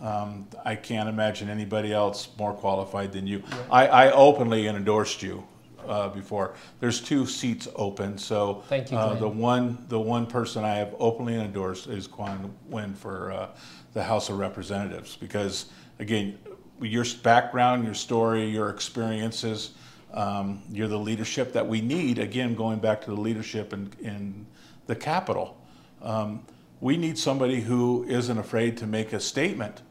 um, 0.00 0.46
I 0.64 0.76
can't 0.76 1.08
imagine 1.08 1.48
anybody 1.48 1.92
else 1.92 2.28
more 2.38 2.52
qualified 2.52 3.12
than 3.12 3.26
you. 3.26 3.42
I, 3.70 3.86
I 3.88 4.12
openly 4.12 4.68
endorsed 4.68 5.22
you 5.22 5.44
uh, 5.86 6.08
before. 6.08 6.54
There's 6.80 7.00
two 7.00 7.26
seats 7.26 7.66
open, 7.74 8.18
so 8.18 8.62
Thank 8.68 8.92
you, 8.92 8.98
uh, 8.98 9.14
the 9.14 9.28
one 9.28 9.84
the 9.88 9.98
one 9.98 10.26
person 10.26 10.64
I 10.64 10.74
have 10.76 10.94
openly 10.98 11.34
endorsed 11.34 11.88
is 11.88 12.06
Quan 12.06 12.54
Nguyen 12.70 12.96
for 12.96 13.32
uh, 13.32 13.48
the 13.94 14.04
House 14.04 14.28
of 14.28 14.38
Representatives 14.38 15.16
because 15.16 15.66
again, 15.98 16.38
your 16.80 17.04
background, 17.22 17.84
your 17.84 17.94
story, 17.94 18.48
your 18.48 18.70
experiences, 18.70 19.72
um, 20.12 20.62
you're 20.70 20.88
the 20.88 20.98
leadership 20.98 21.52
that 21.52 21.66
we 21.66 21.80
need. 21.80 22.18
Again, 22.18 22.54
going 22.54 22.78
back 22.78 23.00
to 23.02 23.10
the 23.10 23.20
leadership 23.20 23.72
in, 23.72 23.92
in 24.00 24.46
the 24.86 24.96
Capitol. 24.96 25.56
Um, 26.02 26.44
we 26.80 26.96
need 26.96 27.18
somebody 27.18 27.60
who 27.60 28.04
isn't 28.08 28.38
afraid 28.38 28.76
to 28.78 28.86
make 28.86 29.12
a 29.12 29.20
statement 29.20 29.82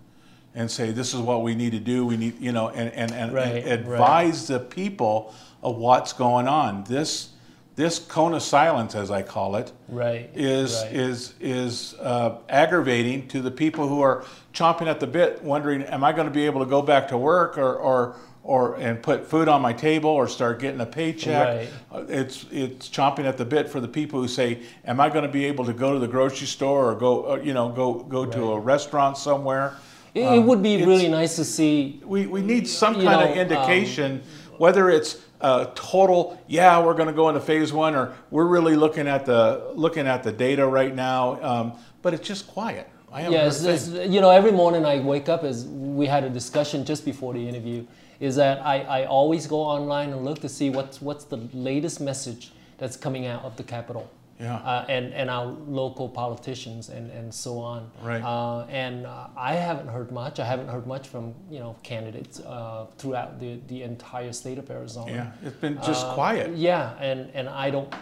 and 0.56 0.72
say 0.72 0.92
this 0.92 1.14
is 1.14 1.20
what 1.20 1.44
we 1.44 1.54
need 1.54 1.72
to 1.72 1.80
do 1.80 2.06
we 2.06 2.18
need 2.18 2.40
you 2.40 2.52
know 2.52 2.70
and 2.70 2.92
and, 2.94 3.12
and, 3.12 3.34
right, 3.34 3.58
and 3.58 3.68
advise 3.68 4.50
right. 4.50 4.60
the 4.60 4.66
people 4.66 5.34
of 5.62 5.78
what's 5.78 6.14
going 6.14 6.48
on 6.48 6.84
this 6.86 7.30
this 7.76 8.00
cone 8.00 8.34
of 8.34 8.42
silence 8.42 8.96
as 8.96 9.12
i 9.12 9.22
call 9.22 9.56
it 9.56 9.72
right 9.88 10.30
is 10.34 10.84
is 10.92 11.34
is 11.40 11.94
uh, 12.00 12.38
aggravating 12.50 13.28
to 13.28 13.42
the 13.42 13.52
people 13.52 13.88
who 13.88 14.02
are 14.02 14.26
chomping 14.54 14.88
at 14.88 15.00
the 15.00 15.08
bit 15.08 15.44
wondering 15.44 15.84
am 15.84 16.04
i 16.04 16.12
going 16.12 16.28
to 16.28 16.34
be 16.34 16.46
able 16.46 16.60
to 16.60 16.70
go 16.70 16.82
back 16.82 17.08
to 17.08 17.18
work 17.18 17.58
or 17.58 17.76
or 17.76 18.16
or 18.48 18.76
and 18.78 19.04
put 19.04 19.28
food 19.28 19.50
on 19.50 19.62
my 19.62 19.74
table 19.74 20.10
or 20.10 20.26
start 20.26 20.60
getting 20.60 20.80
a 20.80 20.86
paycheck. 20.86 21.48
Right. 21.48 21.70
Uh, 21.92 22.06
it's 22.08 22.46
it's 22.50 22.88
chomping 22.88 23.26
at 23.26 23.38
the 23.38 23.44
bit 23.44 23.70
for 23.70 23.82
the 23.82 23.90
people 23.90 24.22
who 24.22 24.28
say, 24.30 24.62
"Am 24.86 25.02
I 25.02 25.10
going 25.10 25.24
to 25.24 25.32
be 25.32 25.44
able 25.46 25.66
to 25.66 25.74
go 25.74 25.94
to 25.94 26.00
the 26.00 26.08
grocery 26.08 26.48
store 26.48 26.90
or 26.90 26.96
go 26.96 27.34
uh, 27.34 27.36
you 27.44 27.54
know 27.54 27.70
go 27.70 27.96
go 27.96 28.24
right. 28.24 28.32
to 28.32 28.54
a 28.54 28.60
restaurant 28.60 29.18
somewhere?" 29.18 29.76
It, 30.16 30.24
um, 30.24 30.40
it 30.40 30.42
would 30.44 30.64
be 30.64 30.84
really 30.86 31.10
nice 31.10 31.36
to 31.36 31.44
see. 31.44 32.02
We, 32.06 32.26
we 32.26 32.42
need 32.42 32.70
some 32.70 32.94
kind 32.94 33.06
know, 33.06 33.26
of 33.26 33.32
um, 33.32 33.38
indication, 33.38 34.12
um, 34.14 34.60
whether 34.60 34.90
it's 34.90 35.22
a 35.42 35.70
total, 35.76 36.42
yeah, 36.48 36.82
we're 36.82 36.94
going 36.94 37.08
to 37.08 37.14
go 37.14 37.28
into 37.28 37.42
phase 37.42 37.74
one, 37.74 37.96
or 37.96 38.16
we're 38.32 38.48
really 38.48 38.78
looking 38.78 39.10
at 39.10 39.26
the 39.26 39.72
looking 39.76 40.08
at 40.08 40.24
the 40.24 40.32
data 40.32 40.66
right 40.66 40.96
now. 40.96 41.44
Um, 41.44 41.74
but 42.02 42.14
it's 42.14 42.26
just 42.26 42.48
quiet. 42.48 42.90
I 43.12 43.28
yes, 43.28 43.90
you 43.90 44.22
know, 44.22 44.30
every 44.30 44.54
morning 44.54 44.86
I 44.86 45.00
wake 45.00 45.28
up 45.28 45.44
as 45.44 45.66
we 45.66 46.06
had 46.06 46.24
a 46.24 46.30
discussion 46.30 46.86
just 46.86 47.04
before 47.04 47.34
the 47.34 47.46
interview. 47.48 47.86
Is 48.20 48.36
that 48.38 48.66
I, 48.66 48.82
I 48.82 49.06
always 49.06 49.48
go 49.48 49.60
online 49.62 50.12
and 50.12 50.26
look 50.26 50.40
to 50.40 50.50
see 50.50 50.70
what's 50.70 51.02
what's 51.02 51.26
the 51.26 51.38
latest 51.54 52.02
message 52.02 52.52
that's 52.78 52.98
coming 52.98 53.26
out 53.26 53.44
of 53.44 53.56
the 53.58 53.64
Capitol 53.64 54.10
yeah. 54.40 54.56
uh, 54.58 54.86
and, 54.88 55.14
and 55.14 55.30
our 55.30 55.46
local 55.46 56.08
politicians 56.08 56.90
and, 56.90 57.10
and 57.12 57.34
so 57.34 57.60
on. 57.60 57.90
Right. 58.02 58.22
Uh, 58.22 58.66
and 58.70 59.06
uh, 59.06 59.28
I 59.36 59.56
haven't 59.56 59.88
heard 59.88 60.12
much. 60.12 60.40
I 60.40 60.46
haven't 60.46 60.68
heard 60.68 60.86
much 60.88 61.08
from 61.08 61.34
you 61.50 61.60
know 61.60 61.76
candidates 61.84 62.40
uh, 62.40 62.88
throughout 62.98 63.40
the, 63.40 63.60
the 63.68 63.84
entire 63.84 64.34
state 64.34 64.58
of 64.58 64.70
Arizona. 64.70 65.12
Yeah, 65.12 65.48
it's 65.48 65.58
been 65.58 65.78
just 65.78 66.06
uh, 66.06 66.14
quiet. 66.14 66.56
Yeah, 66.56 66.94
and, 67.00 67.30
and 67.34 67.50
I 67.50 67.70
don't 67.70 67.94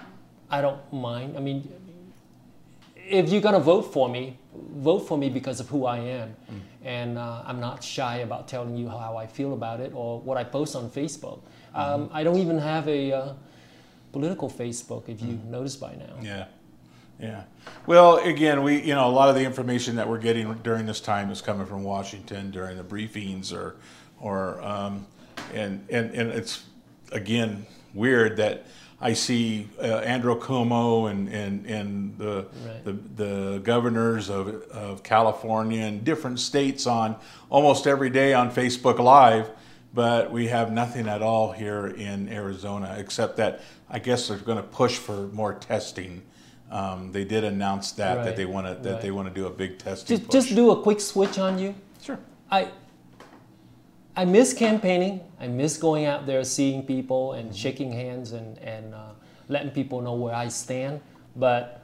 I 0.50 0.62
don't 0.62 0.82
mind. 0.92 1.38
I 1.38 1.40
mean, 1.40 1.72
if 2.96 3.30
you're 3.30 3.42
gonna 3.42 3.60
vote 3.60 3.94
for 3.94 4.10
me, 4.10 4.38
vote 4.54 5.00
for 5.00 5.18
me 5.18 5.30
because 5.30 5.60
of 5.60 5.70
who 5.70 5.86
I 5.86 5.98
am, 5.98 6.36
mm. 6.52 6.60
And 6.86 7.18
uh, 7.18 7.44
I'm 7.46 7.60
not 7.60 7.84
shy 7.84 8.18
about 8.18 8.48
telling 8.48 8.78
you 8.78 8.88
how 8.88 9.18
I 9.18 9.28
feel 9.28 9.54
about 9.54 9.82
it 9.82 9.92
or 9.94 10.22
what 10.22 10.38
I 10.38 10.44
post 10.44 10.76
on 10.76 10.90
Facebook. 10.90 11.42
Mm-hmm. 11.42 11.78
Um, 11.78 12.10
I 12.14 12.24
don't 12.24 12.38
even 12.38 12.58
have 12.60 12.88
a 12.88 13.36
political 14.14 14.50
Facebook, 14.50 15.10
if 15.10 15.22
you 15.22 15.34
mm. 15.34 15.46
noticed 15.46 15.82
by 15.82 15.96
now. 15.96 16.16
Yeah. 16.22 16.46
Yeah. 17.20 17.44
Well, 17.86 18.18
again, 18.18 18.64
we 18.64 18.82
you 18.82 18.94
know 18.94 19.08
a 19.08 19.12
lot 19.12 19.30
of 19.30 19.36
the 19.36 19.44
information 19.44 19.96
that 19.96 20.08
we're 20.08 20.20
getting 20.20 20.54
during 20.56 20.86
this 20.86 21.00
time 21.00 21.32
is 21.32 21.42
coming 21.42 21.66
from 21.66 21.84
Washington 21.84 22.52
during 22.52 22.78
the 22.78 22.84
briefings 22.84 23.54
or 23.54 23.78
or 24.20 24.62
um, 24.62 25.06
and 25.54 25.86
and 25.90 26.12
and 26.14 26.30
it's 26.32 26.66
again 27.12 27.66
weird 27.94 28.38
that 28.38 28.66
I 29.06 29.14
see 29.14 29.68
uh, 29.80 29.98
Andrew 30.00 30.40
Cuomo 30.40 31.12
and 31.12 31.28
and 31.30 31.66
and 31.68 32.18
the, 32.18 32.48
right. 32.66 32.84
the 32.84 32.94
the 33.24 33.60
governors 33.60 34.30
of 34.30 34.48
of 34.72 35.04
California 35.04 35.84
and 35.84 36.04
different 36.04 36.40
states 36.40 36.88
on 36.88 37.16
almost 37.52 37.86
every 37.86 38.10
day 38.10 38.34
on 38.34 38.52
Facebook 38.52 38.98
Live 38.98 39.52
but 39.94 40.30
we 40.30 40.48
have 40.48 40.72
nothing 40.72 41.08
at 41.08 41.22
all 41.22 41.54
here 41.54 41.88
in 41.88 42.28
Arizona 42.30 42.96
except 42.98 43.38
that 43.38 43.62
I 43.90 44.00
guess 44.00 44.28
they're 44.28 44.38
going 44.38 44.58
to 44.58 44.64
push 44.64 44.98
for 44.98 45.28
more 45.28 45.54
testing. 45.54 46.22
Um, 46.70 47.12
they 47.14 47.24
did 47.24 47.44
announce 47.44 47.94
that 47.94 48.18
right, 48.18 48.26
that 48.26 48.36
they 48.36 48.46
want 48.46 48.68
to 48.68 48.74
that 48.84 48.94
right. 48.94 49.02
they 49.02 49.12
want 49.12 49.28
to 49.30 49.34
do 49.34 49.46
a 49.46 49.50
big 49.50 49.78
testing. 49.78 50.18
Just, 50.18 50.32
just 50.32 50.56
do 50.56 50.72
a 50.72 50.82
quick 50.82 51.00
switch 51.00 51.40
on 51.40 51.58
you. 51.58 51.74
Sure. 52.02 52.20
I 52.52 52.72
I 54.16 54.26
miss 54.26 54.54
campaigning. 54.54 55.22
I 55.40 55.48
miss 55.48 55.78
going 55.78 56.06
out 56.06 56.26
there, 56.26 56.44
seeing 56.44 56.86
people 56.86 57.34
and 57.34 57.56
shaking 57.56 57.92
hands 57.92 58.32
and 58.32 58.58
and 58.60 58.94
uh, 58.94 59.12
letting 59.50 59.72
people 59.72 60.02
know 60.02 60.14
where 60.14 60.36
I 60.36 60.48
stand. 60.48 61.02
But 61.36 61.82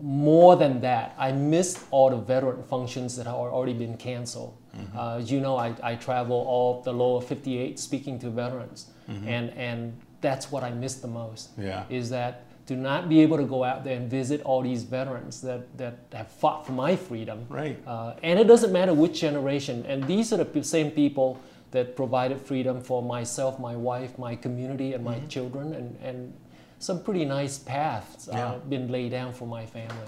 more 0.00 0.56
than 0.56 0.80
that, 0.80 1.14
I 1.18 1.32
missed 1.32 1.78
all 1.90 2.10
the 2.10 2.16
veteran 2.16 2.62
functions 2.64 3.16
that 3.16 3.26
have 3.26 3.34
already 3.34 3.74
been 3.74 3.96
canceled. 3.96 4.56
Mm-hmm. 4.76 4.98
Uh, 4.98 5.18
you 5.18 5.40
know, 5.40 5.56
I, 5.56 5.74
I 5.82 5.94
travel 5.94 6.36
all 6.36 6.82
the 6.82 6.92
lower 6.92 7.20
58 7.20 7.78
speaking 7.78 8.18
to 8.20 8.30
veterans, 8.30 8.90
mm-hmm. 9.08 9.28
and 9.28 9.50
and 9.50 9.96
that's 10.20 10.50
what 10.50 10.62
I 10.64 10.70
miss 10.70 10.96
the 10.96 11.08
most. 11.08 11.50
Yeah. 11.58 11.84
Is 11.90 12.10
that 12.10 12.44
to 12.66 12.74
not 12.76 13.08
be 13.08 13.20
able 13.20 13.36
to 13.36 13.44
go 13.44 13.62
out 13.62 13.84
there 13.84 13.96
and 13.96 14.10
visit 14.10 14.40
all 14.42 14.62
these 14.62 14.84
veterans 14.84 15.42
that, 15.42 15.76
that 15.76 15.98
have 16.12 16.28
fought 16.28 16.66
for 16.66 16.72
my 16.72 16.96
freedom. 16.96 17.44
Right. 17.48 17.78
Uh, 17.86 18.14
and 18.22 18.38
it 18.38 18.44
doesn't 18.44 18.72
matter 18.72 18.94
which 18.94 19.20
generation. 19.20 19.84
And 19.86 20.04
these 20.04 20.32
are 20.32 20.42
the 20.42 20.64
same 20.64 20.90
people 20.90 21.38
that 21.74 21.96
provided 21.96 22.40
freedom 22.40 22.80
for 22.80 23.02
myself, 23.02 23.58
my 23.58 23.74
wife, 23.74 24.16
my 24.16 24.36
community, 24.36 24.92
and 24.92 25.02
my 25.02 25.16
mm-hmm. 25.16 25.26
children, 25.26 25.74
and, 25.74 25.98
and 26.00 26.32
some 26.78 27.02
pretty 27.02 27.24
nice 27.24 27.58
paths 27.58 28.28
uh, 28.28 28.60
been 28.68 28.86
laid 28.92 29.10
down 29.10 29.32
for 29.32 29.46
my 29.48 29.66
family. 29.66 30.06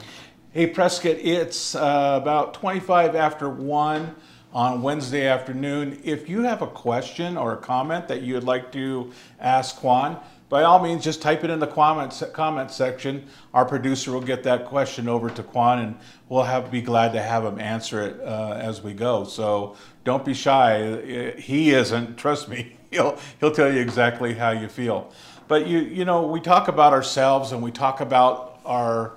Hey 0.52 0.68
Prescott, 0.68 1.16
it's 1.18 1.74
uh, 1.74 2.20
about 2.22 2.54
25 2.54 3.16
after 3.16 3.50
1 3.50 4.14
on 4.52 4.80
Wednesday 4.80 5.26
afternoon. 5.26 6.00
If 6.04 6.28
you 6.28 6.42
have 6.42 6.62
a 6.62 6.68
question 6.68 7.36
or 7.36 7.54
a 7.54 7.56
comment 7.56 8.06
that 8.08 8.22
you'd 8.22 8.44
like 8.44 8.70
to 8.72 9.12
ask 9.40 9.74
Quan, 9.76 10.18
by 10.48 10.62
all 10.62 10.80
means, 10.80 11.02
just 11.02 11.22
type 11.22 11.42
it 11.42 11.50
in 11.50 11.58
the 11.58 11.66
comment, 11.66 12.22
comment 12.32 12.70
section. 12.70 13.26
Our 13.52 13.64
producer 13.64 14.12
will 14.12 14.20
get 14.20 14.44
that 14.44 14.66
question 14.66 15.08
over 15.08 15.28
to 15.28 15.42
Quan, 15.42 15.80
and 15.80 15.98
we'll 16.28 16.44
have 16.44 16.70
be 16.70 16.80
glad 16.80 17.12
to 17.14 17.22
have 17.22 17.44
him 17.44 17.58
answer 17.58 18.00
it 18.06 18.20
uh, 18.20 18.52
as 18.52 18.80
we 18.80 18.94
go. 18.94 19.24
So 19.24 19.76
don't 20.04 20.24
be 20.24 20.34
shy. 20.34 21.34
He 21.36 21.70
isn't. 21.70 22.16
Trust 22.16 22.48
me. 22.48 22.76
He'll 22.92 23.18
he'll 23.40 23.50
tell 23.50 23.70
you 23.70 23.80
exactly 23.80 24.32
how 24.34 24.52
you 24.52 24.68
feel. 24.68 25.12
But 25.48 25.66
you 25.66 25.80
you 25.80 26.04
know 26.04 26.28
we 26.28 26.40
talk 26.40 26.68
about 26.68 26.92
ourselves 26.92 27.50
and 27.50 27.60
we 27.60 27.72
talk 27.72 28.00
about 28.00 28.60
our 28.64 29.12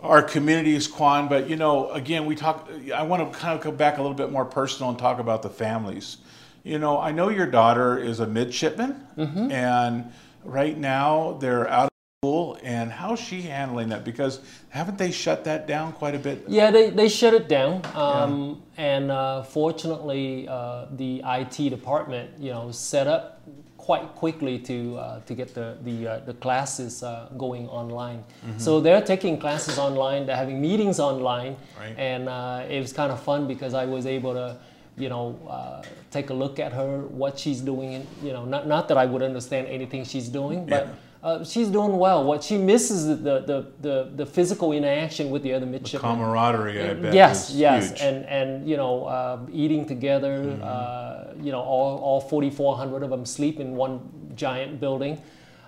our 0.00 0.22
communities, 0.22 0.86
Quan. 0.86 1.28
But 1.28 1.50
you 1.50 1.56
know, 1.56 1.90
again, 1.90 2.26
we 2.26 2.36
talk. 2.36 2.70
I 2.94 3.02
want 3.02 3.30
to 3.30 3.38
kind 3.38 3.58
of 3.58 3.64
go 3.64 3.72
back 3.72 3.98
a 3.98 4.00
little 4.02 4.16
bit 4.16 4.30
more 4.30 4.44
personal 4.44 4.88
and 4.88 4.98
talk 4.98 5.18
about 5.18 5.42
the 5.42 5.50
families. 5.50 6.18
You 6.62 6.78
know, 6.78 6.98
I 6.98 7.10
know 7.12 7.28
your 7.30 7.46
daughter 7.46 7.98
is 7.98 8.20
a 8.20 8.26
midshipman, 8.26 9.06
mm-hmm. 9.16 9.50
and 9.50 10.12
right 10.44 10.76
now 10.76 11.38
they're 11.40 11.68
out 11.68 11.84
of 11.84 11.90
school, 12.22 12.58
and 12.62 12.92
how's 12.92 13.18
she 13.18 13.42
handling 13.42 13.88
that? 13.88 14.04
Because 14.04 14.40
haven't 14.68 14.98
they 14.98 15.10
shut 15.10 15.44
that 15.44 15.66
down 15.66 15.92
quite 15.92 16.14
a 16.14 16.18
bit? 16.18 16.44
Yeah, 16.48 16.70
they, 16.70 16.90
they 16.90 17.08
shut 17.08 17.32
it 17.34 17.48
down. 17.48 17.82
Um, 17.94 18.62
And 18.76 19.10
uh, 19.10 19.42
fortunately, 19.42 20.48
uh, 20.48 20.86
the 20.96 21.22
IT 21.24 21.70
department, 21.70 22.30
you 22.38 22.50
know, 22.50 22.70
set 22.72 23.06
up 23.06 23.40
quite 23.76 24.14
quickly 24.14 24.58
to 24.58 24.96
uh, 24.98 25.20
to 25.20 25.34
get 25.34 25.54
the 25.54 25.76
the, 25.82 26.06
uh, 26.06 26.18
the 26.26 26.34
classes 26.34 27.02
uh, 27.02 27.28
going 27.38 27.68
online. 27.68 28.18
Mm-hmm. 28.18 28.58
So 28.58 28.80
they're 28.80 29.02
taking 29.02 29.38
classes 29.38 29.78
online. 29.78 30.26
They're 30.26 30.36
having 30.44 30.60
meetings 30.60 31.00
online, 31.00 31.56
Right. 31.78 31.94
and 31.98 32.28
uh, 32.28 32.64
it 32.68 32.80
was 32.80 32.92
kind 32.92 33.10
of 33.12 33.22
fun 33.22 33.46
because 33.46 33.72
I 33.72 33.86
was 33.86 34.04
able 34.04 34.34
to. 34.34 34.58
You 35.00 35.08
know, 35.08 35.38
uh, 35.48 35.82
take 36.10 36.30
a 36.30 36.34
look 36.34 36.58
at 36.58 36.72
her, 36.72 37.00
what 37.22 37.38
she's 37.38 37.60
doing. 37.60 37.94
And, 37.94 38.06
you 38.22 38.32
know, 38.32 38.44
not, 38.44 38.66
not 38.66 38.88
that 38.88 38.96
I 38.98 39.06
would 39.06 39.22
understand 39.22 39.66
anything 39.68 40.04
she's 40.04 40.28
doing, 40.28 40.66
but 40.66 40.86
Yeah. 40.86 40.92
uh, 41.28 41.44
she's 41.44 41.68
doing 41.68 41.96
well. 41.98 42.24
What 42.24 42.42
she 42.42 42.56
misses 42.58 43.06
the, 43.06 43.40
the, 43.40 43.66
the, 43.80 44.10
the 44.16 44.26
physical 44.26 44.72
interaction 44.72 45.30
with 45.30 45.42
the 45.42 45.52
other 45.54 45.66
midshipmen. 45.66 46.10
Camaraderie, 46.16 46.82
I 46.82 46.94
bet. 46.94 47.14
Yes, 47.14 47.50
yes, 47.54 47.90
huge. 47.90 48.00
and 48.02 48.24
and 48.26 48.68
you 48.68 48.76
know, 48.76 49.04
uh, 49.04 49.38
eating 49.52 49.86
together. 49.86 50.34
Mm-hmm. 50.44 50.62
Uh, 50.62 51.44
you 51.44 51.52
know, 51.52 51.60
all 51.60 51.98
all 51.98 52.20
4,400 52.20 53.02
of 53.02 53.10
them 53.10 53.24
sleep 53.24 53.60
in 53.60 53.74
one 53.76 54.00
giant 54.34 54.80
building, 54.80 55.20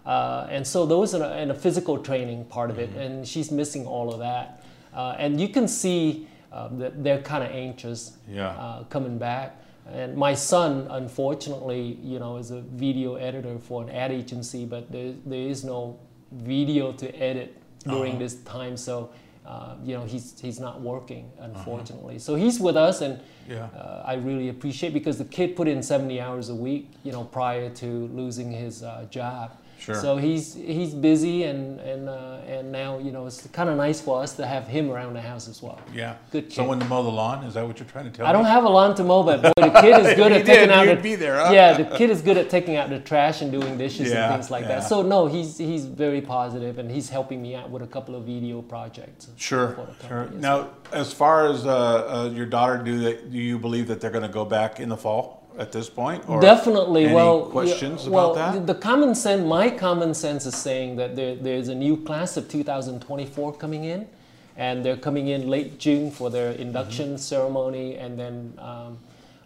uh, 0.05 0.47
and 0.51 0.67
so 0.67 0.85
those 0.87 1.15
are 1.15 1.23
and 1.33 1.51
a 1.51 1.55
physical 1.55 1.97
training 1.99 2.45
part 2.47 2.71
of 2.71 2.79
it, 2.79 2.91
Mm-hmm. 2.91 3.01
and 3.01 3.29
she's 3.29 3.51
missing 3.51 3.87
all 3.87 4.13
of 4.13 4.19
that, 4.19 4.63
uh, 4.95 5.15
and 5.19 5.41
you 5.41 5.49
can 5.49 5.67
see 5.69 6.27
uh, 6.53 6.69
they're 7.05 7.23
kind 7.23 7.43
of 7.45 7.51
anxious. 7.51 8.19
Yeah. 8.29 8.49
Uh, 8.51 8.85
coming 8.85 9.19
back. 9.19 9.57
And 9.93 10.17
my 10.17 10.35
son, 10.35 10.87
unfortunately, 10.91 11.99
you 12.03 12.19
know, 12.19 12.37
is 12.37 12.51
a 12.51 12.61
video 12.61 13.15
editor 13.17 13.59
for 13.59 13.83
an 13.83 13.91
ad 13.91 14.13
agency, 14.13 14.65
but 14.65 14.91
there, 14.93 15.15
there 15.27 15.41
is 15.49 15.65
no 15.65 15.99
video 16.31 16.93
to 16.93 17.07
edit 17.21 17.57
during 17.85 18.13
Uh-huh. 18.13 18.19
this 18.25 18.35
time. 18.45 18.77
So, 18.77 19.11
uh, 19.45 19.75
you 19.85 19.95
know, 19.97 20.05
he's, 20.05 20.39
he's 20.41 20.61
not 20.61 20.81
working, 20.81 21.31
unfortunately. 21.41 22.19
So 22.21 22.35
he's 22.37 22.61
with 22.61 22.77
us, 22.77 23.01
and 23.01 23.15
Uh-huh. 23.15 23.25
Yeah. 23.49 23.65
uh, 23.81 24.03
I 24.07 24.15
really 24.15 24.49
appreciate 24.51 24.93
because 24.95 25.19
the 25.19 25.25
kid 25.25 25.57
put 25.57 25.67
in 25.67 25.83
70 25.83 26.21
hours 26.21 26.49
a 26.49 26.55
week, 26.55 26.91
you 27.03 27.11
know, 27.11 27.25
prior 27.25 27.69
to 27.71 27.87
losing 28.15 28.53
his 28.53 28.83
uh, 28.85 29.05
job. 29.11 29.51
Sure. 29.83 29.97
So 29.97 30.17
he's 30.17 30.55
he's 30.55 30.95
busy, 30.95 31.43
and 31.43 31.81
and 31.81 32.09
uh, 32.09 32.37
and 32.47 32.71
now 32.71 32.99
you 32.99 33.11
know 33.11 33.27
it's 33.27 33.45
kind 33.49 33.69
of 33.69 33.77
nice 33.77 34.01
for 34.01 34.23
us 34.23 34.35
to 34.37 34.47
have 34.47 34.69
him 34.69 34.91
around 34.91 35.15
the 35.15 35.21
house 35.21 35.49
as 35.49 35.61
well. 35.61 35.81
Yeah. 35.93 36.15
Good 36.31 36.53
Someone 36.53 36.79
kid. 36.79 36.85
to 36.85 36.91
mow 36.91 37.03
the 37.03 37.09
lawn? 37.09 37.43
Is 37.45 37.55
that 37.55 37.67
what 37.67 37.81
you're 37.81 37.89
trying 37.89 38.05
to 38.05 38.11
tell 38.13 38.25
I 38.25 38.29
me? 38.29 38.31
I 38.31 38.33
don't 38.39 38.47
have 38.47 38.63
a 38.63 38.69
lawn 38.69 38.95
to 38.95 39.03
mow, 39.03 39.25
but 39.25 39.43
boy, 39.43 39.53
the 39.57 39.81
kid 39.81 40.07
is 40.07 40.15
good 40.21 40.31
at 40.31 40.47
taking 40.47 40.69
did, 40.69 40.71
out 40.71 40.87
you'd 40.87 40.99
the 40.99 41.03
be 41.03 41.15
there, 41.17 41.45
huh? 41.45 41.53
yeah. 41.53 41.73
The 41.77 41.97
kid 41.97 42.11
is 42.11 42.23
good 42.23 42.37
at 42.37 42.49
taking 42.49 42.77
out 42.77 42.91
the 42.91 43.01
trash 43.01 43.43
and 43.43 43.51
doing 43.51 43.77
dishes 43.77 44.11
Yeah, 44.11 44.27
and 44.27 44.35
things 44.35 44.53
like 44.53 44.63
yeah. 44.63 44.81
that. 44.81 44.89
So 44.89 45.03
no, 45.03 45.27
he's 45.27 45.59
he's 45.59 45.85
very 45.87 46.21
positive, 46.21 46.79
and 46.79 46.89
he's 46.89 47.09
helping 47.09 47.43
me 47.43 47.57
out 47.57 47.69
with 47.69 47.83
a 47.83 47.87
couple 47.89 48.15
of 48.15 48.25
video 48.25 48.63
projects. 48.63 49.31
Sure, 49.37 49.77
sure. 50.07 50.29
Now, 50.35 50.71
as 50.93 51.13
far 51.13 51.49
as 51.49 51.67
uh, 51.67 51.73
uh, 51.73 52.31
your 52.33 52.47
daughter, 52.47 52.79
do 52.79 53.01
they, 53.01 53.15
do 53.15 53.39
you 53.39 53.59
believe 53.59 53.89
that 53.89 54.01
they're 54.01 54.11
going 54.11 54.23
to 54.23 54.29
go 54.33 54.45
back 54.45 54.79
in 54.79 54.89
the 54.89 54.97
fall 54.97 55.42
at 55.59 55.73
this 55.73 55.89
point? 55.91 56.29
Or 56.29 56.41
Definitely. 56.41 57.05
any 57.07 57.15
well, 57.15 57.47
questions 57.47 58.03
yeah, 58.05 58.11
about 58.11 58.35
that? 58.37 58.67
The, 58.67 58.75
the 58.75 58.81
common 58.81 59.15
sense, 59.15 59.45
my 59.47 59.71
common 59.71 60.15
sense 60.15 60.47
is 60.47 60.57
saying 60.57 60.97
that 60.97 61.17
there, 61.17 61.35
there's 61.37 61.69
a 61.69 61.75
new 61.75 61.97
class 61.97 62.37
of 62.37 62.49
2024 62.49 63.55
coming 63.55 63.85
in, 63.85 64.09
and 64.57 64.85
they're 64.85 64.97
coming 64.97 65.29
in 65.29 65.49
late 65.49 65.79
June 65.79 66.11
for 66.11 66.31
their 66.31 66.53
induction 66.53 67.11
Mm-hmm. 67.11 67.17
ceremony, 67.17 67.97
and 67.97 68.19
then 68.19 68.55
um, 68.59 68.99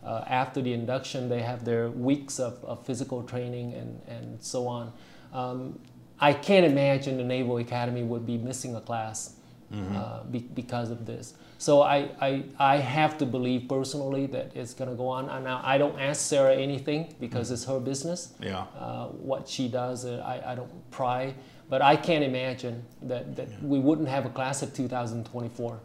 uh, 0.05 0.25
after 0.27 0.63
the 0.63 0.73
induction, 0.73 1.29
they 1.29 1.43
have 1.43 1.65
their 1.65 1.91
weeks 1.91 2.39
of, 2.41 2.65
of 2.65 2.85
physical 2.85 3.23
training 3.23 3.75
and, 3.75 4.01
and 4.09 4.43
so 4.43 4.67
on. 4.67 4.93
Um, 5.33 5.79
I 6.21 6.33
can't 6.33 6.65
imagine 6.65 7.19
the 7.19 7.25
Naval 7.25 7.59
Academy 7.59 8.03
would 8.03 8.27
be 8.27 8.39
missing 8.39 8.75
a 8.75 8.81
class 8.81 9.36
Mm-hmm. 9.73 9.97
uh, 9.97 10.23
be, 10.25 10.39
because 10.39 10.91
of 10.91 11.07
this. 11.07 11.35
So 11.59 11.83
I, 11.83 12.11
I, 12.21 12.45
I 12.59 12.77
have 12.77 13.19
to 13.19 13.27
believe 13.27 13.69
personally 13.69 14.27
that 14.27 14.53
it's 14.55 14.75
going 14.75 14.91
to 14.91 14.97
go 14.97 15.09
on. 15.09 15.29
And 15.29 15.45
now 15.45 15.61
I 15.65 15.77
don't 15.77 15.99
ask 15.99 16.21
Sarah 16.21 16.55
anything 16.55 17.15
because 17.19 17.51
it's 17.51 17.65
her 17.65 17.81
business. 17.81 18.35
Yeah. 18.41 18.67
Uh, 18.79 19.07
what 19.07 19.49
she 19.49 19.67
does, 19.67 20.05
uh, 20.05 20.23
I, 20.25 20.53
I 20.53 20.55
don't 20.55 20.91
pry. 20.93 21.35
But 21.69 21.83
I 21.83 21.97
can't 21.97 22.23
imagine 22.23 22.85
that, 23.03 23.35
that 23.35 23.49
we 23.63 23.81
wouldn't 23.81 24.09
have 24.09 24.25
a 24.25 24.31
class 24.31 24.63
of 24.63 24.73
2024. 24.73 25.81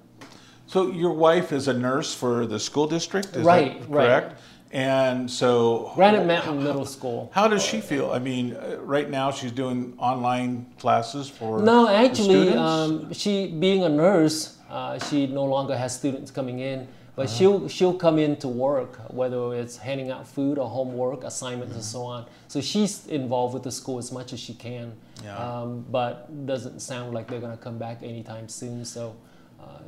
So 0.67 0.91
your 0.91 1.11
wife 1.11 1.51
is 1.51 1.67
a 1.67 1.73
nurse 1.73 2.13
for 2.13 2.45
the 2.45 2.59
school 2.59 2.87
district, 2.87 3.35
is 3.35 3.43
Right, 3.43 3.81
that 3.81 3.89
right. 3.89 4.31
And 4.71 5.29
so, 5.29 5.91
Granite 5.95 6.25
Mountain 6.25 6.63
Middle 6.63 6.85
School. 6.85 7.29
how 7.33 7.47
does 7.49 7.63
she 7.63 7.81
feel? 7.81 8.11
I 8.11 8.19
mean, 8.19 8.55
uh, 8.55 8.77
right 8.81 9.09
now 9.09 9.29
she's 9.31 9.51
doing 9.51 9.93
online 9.97 10.65
classes 10.79 11.27
for 11.29 11.59
No, 11.61 11.89
actually, 11.89 12.53
um, 12.53 13.11
she 13.13 13.47
being 13.47 13.83
a 13.83 13.89
nurse, 13.89 14.57
uh, 14.69 14.97
she 14.99 15.27
no 15.27 15.43
longer 15.43 15.75
has 15.77 15.93
students 15.93 16.31
coming 16.31 16.59
in, 16.59 16.87
but 17.17 17.25
Uh-huh. 17.25 17.35
she'll 17.35 17.67
she'll 17.67 17.93
come 17.93 18.17
in 18.17 18.37
to 18.37 18.47
work, 18.47 18.97
whether 19.11 19.53
it's 19.53 19.75
handing 19.75 20.09
out 20.09 20.25
food 20.25 20.57
or 20.57 20.69
homework 20.69 21.25
assignments 21.25 21.75
and 21.75 21.83
so 21.83 22.03
on. 22.03 22.25
So 22.47 22.61
she's 22.61 23.05
involved 23.07 23.53
with 23.53 23.63
the 23.63 23.71
school 23.71 23.97
as 23.97 24.09
much 24.13 24.31
as 24.31 24.39
she 24.39 24.53
can, 24.53 24.93
Yeah. 25.21 25.35
um, 25.37 25.85
but 25.91 26.45
doesn't 26.45 26.79
sound 26.79 27.13
like 27.13 27.27
they're 27.27 27.41
gonna 27.41 27.57
come 27.57 27.77
back 27.77 28.03
anytime 28.03 28.47
soon. 28.47 28.85
So 28.85 29.15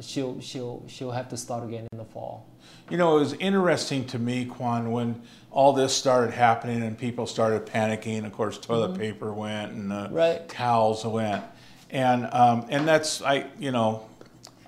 she'll 0.02 0.40
she'll 0.42 0.84
she'll 0.88 1.12
have 1.12 1.30
to 1.30 1.38
start 1.38 1.64
again 1.64 1.88
in 1.92 1.98
the 1.98 2.06
fall. 2.06 2.48
You 2.90 2.98
know, 2.98 3.18
it 3.18 3.20
was 3.22 3.34
interesting 3.34 4.06
to 4.08 4.20
me, 4.20 4.46
Quan, 4.46 4.92
when 4.92 5.22
all 5.52 5.74
this 5.74 5.94
started 5.94 6.34
happening 6.34 6.84
and 6.84 6.98
people 6.98 7.28
started 7.28 7.66
panicking. 7.66 8.26
Of 8.26 8.34
course, 8.34 8.58
toilet 8.58 8.98
paper 8.98 9.32
went 9.34 9.72
and 9.72 9.94
uh. 9.94 10.08
Right. 10.12 10.48
towels 10.50 11.06
went, 11.06 11.44
and 11.90 12.28
um, 12.32 12.66
and 12.70 12.88
that's 12.88 13.22
I 13.22 13.48
you 13.60 13.72
know, 13.72 14.08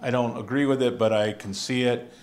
I 0.01 0.11
don't 0.11 0.37
agree 0.37 0.65
with 0.65 0.81
it, 0.81 0.97
but 0.97 1.11
I 1.11 1.33
can 1.33 1.53
see 1.53 1.83
it. 1.83 2.13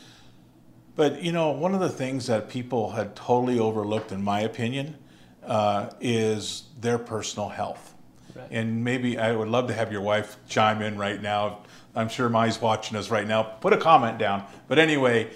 But 0.95 1.23
you 1.23 1.33
know, 1.33 1.51
one 1.51 1.75
of 1.75 1.81
the 1.81 1.89
things 1.89 2.27
that 2.27 2.49
people 2.49 2.91
had 2.91 3.17
totally 3.17 3.59
overlooked, 3.59 4.13
in 4.13 4.23
my 4.23 4.41
opinion, 4.41 4.97
uh, 5.45 5.91
is 6.01 6.65
their 6.81 6.99
personal 6.99 7.49
health. 7.49 7.95
Right. 8.35 8.47
And 8.51 8.85
maybe 8.85 9.19
I 9.19 9.35
would 9.35 9.49
love 9.49 9.69
to 9.69 9.75
have 9.75 9.93
your 9.93 10.01
wife 10.01 10.37
chime 10.49 10.83
in 10.83 10.97
right 10.97 11.21
now. 11.21 11.59
I'm 11.95 12.09
sure 12.09 12.29
Mai's 12.29 12.61
watching 12.61 12.97
us 12.97 13.11
right 13.11 13.27
now. 13.27 13.43
Put 13.43 13.73
a 13.73 13.77
comment 13.77 14.19
down. 14.19 14.45
But 14.69 14.79
anyway, 14.79 15.31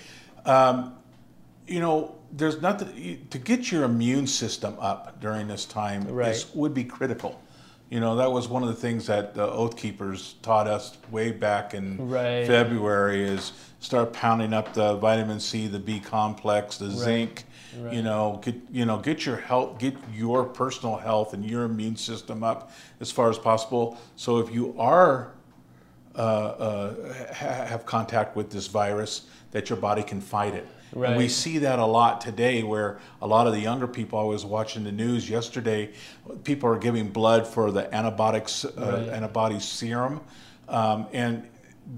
um, 0.45 0.95
you 1.67 1.81
know, 1.81 2.15
there's 2.33 2.61
nothing 2.61 3.27
to 3.31 3.39
get 3.39 3.71
your 3.71 3.85
immune 3.85 4.27
system 4.27 4.77
up 4.81 5.21
during 5.21 5.49
this 5.49 5.65
time 5.65 6.07
Right. 6.09 6.31
is, 6.35 6.47
would 6.55 6.75
be 6.75 6.85
critical. 6.85 7.41
You 7.89 8.01
know, 8.01 8.17
that 8.17 8.33
was 8.33 8.49
one 8.49 8.63
of 8.63 8.69
the 8.69 8.75
things 8.75 9.07
that 9.07 9.35
the 9.35 9.47
Oath 9.47 9.77
Keepers 9.77 10.35
taught 10.43 10.67
us 10.67 10.97
way 11.11 11.31
back 11.31 11.73
in 11.73 12.09
Right. 12.09 12.47
February 12.47 13.23
is 13.23 13.53
start 13.79 14.13
pounding 14.13 14.53
up 14.53 14.75
the 14.75 14.97
vitamin 14.97 15.39
C, 15.39 15.69
the 15.69 15.79
B 15.79 16.01
complex, 16.01 16.79
the 16.79 16.91
zinc. 16.91 17.45
Right. 17.79 17.93
You 17.93 18.03
know, 18.03 18.41
get 18.43 18.57
you 18.73 18.87
know, 18.87 18.99
get 18.99 19.25
your 19.27 19.37
health, 19.37 19.79
get 19.79 19.95
your 20.13 20.45
personal 20.45 20.97
health 20.97 21.33
and 21.35 21.45
your 21.45 21.63
immune 21.65 21.97
system 21.97 22.43
up 22.43 22.73
as 23.01 23.13
far 23.13 23.29
as 23.31 23.39
possible. 23.39 23.99
So 24.17 24.39
if 24.39 24.53
you 24.53 24.75
are 24.79 25.33
uh, 26.17 26.21
uh, 26.21 26.95
ha- 27.35 27.65
have 27.67 27.87
contact 27.87 28.37
with 28.37 28.51
this 28.51 28.67
virus, 28.67 29.23
that 29.51 29.69
your 29.71 29.79
body 29.79 30.03
can 30.03 30.21
fight 30.21 30.55
it. 30.55 30.67
And 30.95 31.17
we 31.17 31.29
see 31.29 31.59
that 31.59 31.79
a 31.79 31.85
lot 31.85 32.21
today, 32.23 32.63
where 32.63 32.99
a 33.21 33.27
lot 33.27 33.47
of 33.47 33.53
the 33.53 33.61
younger 33.61 33.87
people. 33.87 34.19
I 34.19 34.23
was 34.23 34.47
watching 34.47 34.85
the 34.85 34.93
news 34.93 35.29
yesterday. 35.29 35.91
People 36.45 36.71
are 36.71 36.79
giving 36.79 37.09
blood 37.11 37.47
for 37.47 37.71
the 37.71 37.93
antibiotics, 37.95 38.65
uh, 38.65 38.71
Right. 38.77 39.09
antibody 39.15 39.61
serum, 39.61 40.21
um, 40.69 41.07
and 41.13 41.47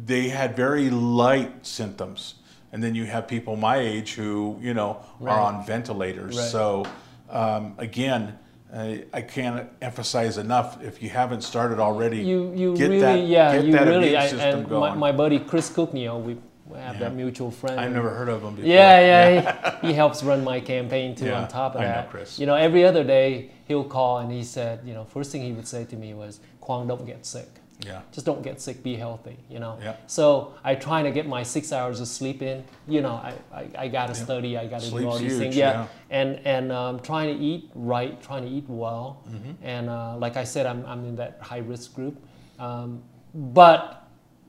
they 0.04 0.28
had 0.28 0.56
very 0.56 0.90
light 0.90 1.64
symptoms. 1.64 2.34
And 2.72 2.82
then 2.82 2.94
you 2.94 3.04
have 3.06 3.28
people 3.28 3.56
my 3.56 3.76
age 3.76 4.14
who, 4.14 4.58
you 4.60 4.74
know, 4.74 4.98
Right. 5.20 5.32
are 5.32 5.40
on 5.40 5.64
ventilators. 5.64 6.36
Right. 6.36 6.48
So 6.48 6.84
um, 7.30 7.74
again. 7.78 8.38
I 8.74 9.04
I 9.12 9.22
can't 9.22 9.68
emphasize 9.80 10.36
enough. 10.38 10.82
If 10.82 11.02
you 11.02 11.08
haven't 11.08 11.42
started 11.42 11.78
already, 11.78 12.18
You 12.18 12.52
you 12.54 12.76
get 12.76 12.90
really 12.90 13.00
that, 13.00 13.26
yeah 13.26 13.54
you 13.54 13.72
really 13.72 14.16
I, 14.16 14.26
and 14.26 14.68
my, 14.68 14.94
my 14.94 15.12
buddy 15.12 15.38
Chris 15.38 15.70
Kuknyo 15.70 16.22
we 16.22 16.36
have 16.76 16.94
Yeah. 16.96 17.00
that 17.08 17.14
mutual 17.14 17.50
friend. 17.50 17.80
I've 17.80 17.92
never 17.92 18.10
heard 18.10 18.28
of 18.28 18.42
him 18.42 18.54
before. 18.54 18.68
Yeah, 18.70 19.00
yeah. 19.00 19.80
He, 19.80 19.86
he 19.88 19.92
helps 19.94 20.22
run 20.22 20.44
my 20.44 20.60
campaign 20.60 21.14
too. 21.14 21.26
Yeah, 21.26 21.40
on 21.42 21.48
top 21.48 21.74
of 21.74 21.80
I 21.80 21.84
know 21.84 21.90
that, 21.92 22.10
Chris. 22.10 22.38
you 22.38 22.44
know, 22.44 22.54
every 22.56 22.84
other 22.84 23.04
day 23.04 23.50
he'll 23.66 23.84
call 23.84 24.18
and 24.18 24.30
he 24.30 24.44
said, 24.44 24.80
you 24.84 24.92
know, 24.92 25.04
first 25.04 25.32
thing 25.32 25.40
he 25.42 25.52
would 25.52 25.66
say 25.66 25.84
to 25.86 25.96
me 25.96 26.12
was, 26.12 26.40
"Kwang, 26.60 26.86
don't 26.86 27.06
get 27.06 27.24
sick. 27.24 27.48
Yeah. 27.84 28.02
Just 28.12 28.26
don't 28.26 28.42
get 28.42 28.60
sick. 28.60 28.82
Be 28.82 28.96
healthy." 28.96 29.36
You 29.48 29.58
know. 29.60 29.78
Yeah. 29.82 29.96
So 30.06 30.54
I 30.64 30.74
try 30.74 31.02
to 31.02 31.10
get 31.10 31.26
my 31.28 31.42
six 31.44 31.72
hours 31.72 32.00
of 32.00 32.08
sleep 32.08 32.42
in. 32.42 32.64
You 32.88 33.00
know, 33.02 33.14
I 33.14 33.34
I, 33.52 33.68
I 33.84 33.88
got 33.88 34.06
to 34.08 34.14
study. 34.14 34.56
I 34.58 34.66
got 34.66 34.80
to 34.80 34.90
do 34.90 35.06
all 35.06 35.18
Sleep's 35.18 35.20
these 35.22 35.32
huge, 35.32 35.42
things. 35.42 35.56
yeah. 35.56 35.86
And 36.10 36.40
and 36.44 36.72
um, 36.72 37.00
trying 37.00 37.36
to 37.36 37.44
eat 37.44 37.70
right, 37.74 38.20
trying 38.22 38.42
to 38.42 38.48
eat 38.50 38.64
well, 38.68 39.22
Mm-hmm. 39.28 39.52
and 39.62 39.88
uh, 39.88 40.16
like 40.18 40.36
I 40.36 40.44
said, 40.44 40.66
I'm 40.66 40.84
I'm 40.86 41.04
in 41.04 41.16
that 41.16 41.38
high 41.40 41.58
risk 41.58 41.94
group, 41.94 42.16
um, 42.58 43.02
but. 43.34 43.94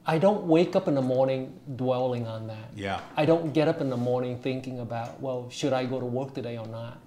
I 0.06 0.18
don't 0.18 0.46
wake 0.48 0.76
up 0.76 0.88
in 0.88 0.96
the 0.96 1.04
morning 1.04 1.54
dwelling 1.76 2.26
on 2.26 2.48
that. 2.48 2.72
Yeah. 2.76 3.00
I 3.16 3.26
don't 3.26 3.54
get 3.54 3.68
up 3.68 3.80
in 3.80 3.92
the 3.92 3.98
morning 3.98 4.40
thinking 4.40 4.80
about, 4.80 5.22
well, 5.22 5.48
should 5.52 5.72
I 5.72 5.86
go 5.86 6.00
to 6.00 6.06
work 6.06 6.34
today 6.34 6.58
or 6.58 6.66
not? 6.66 6.98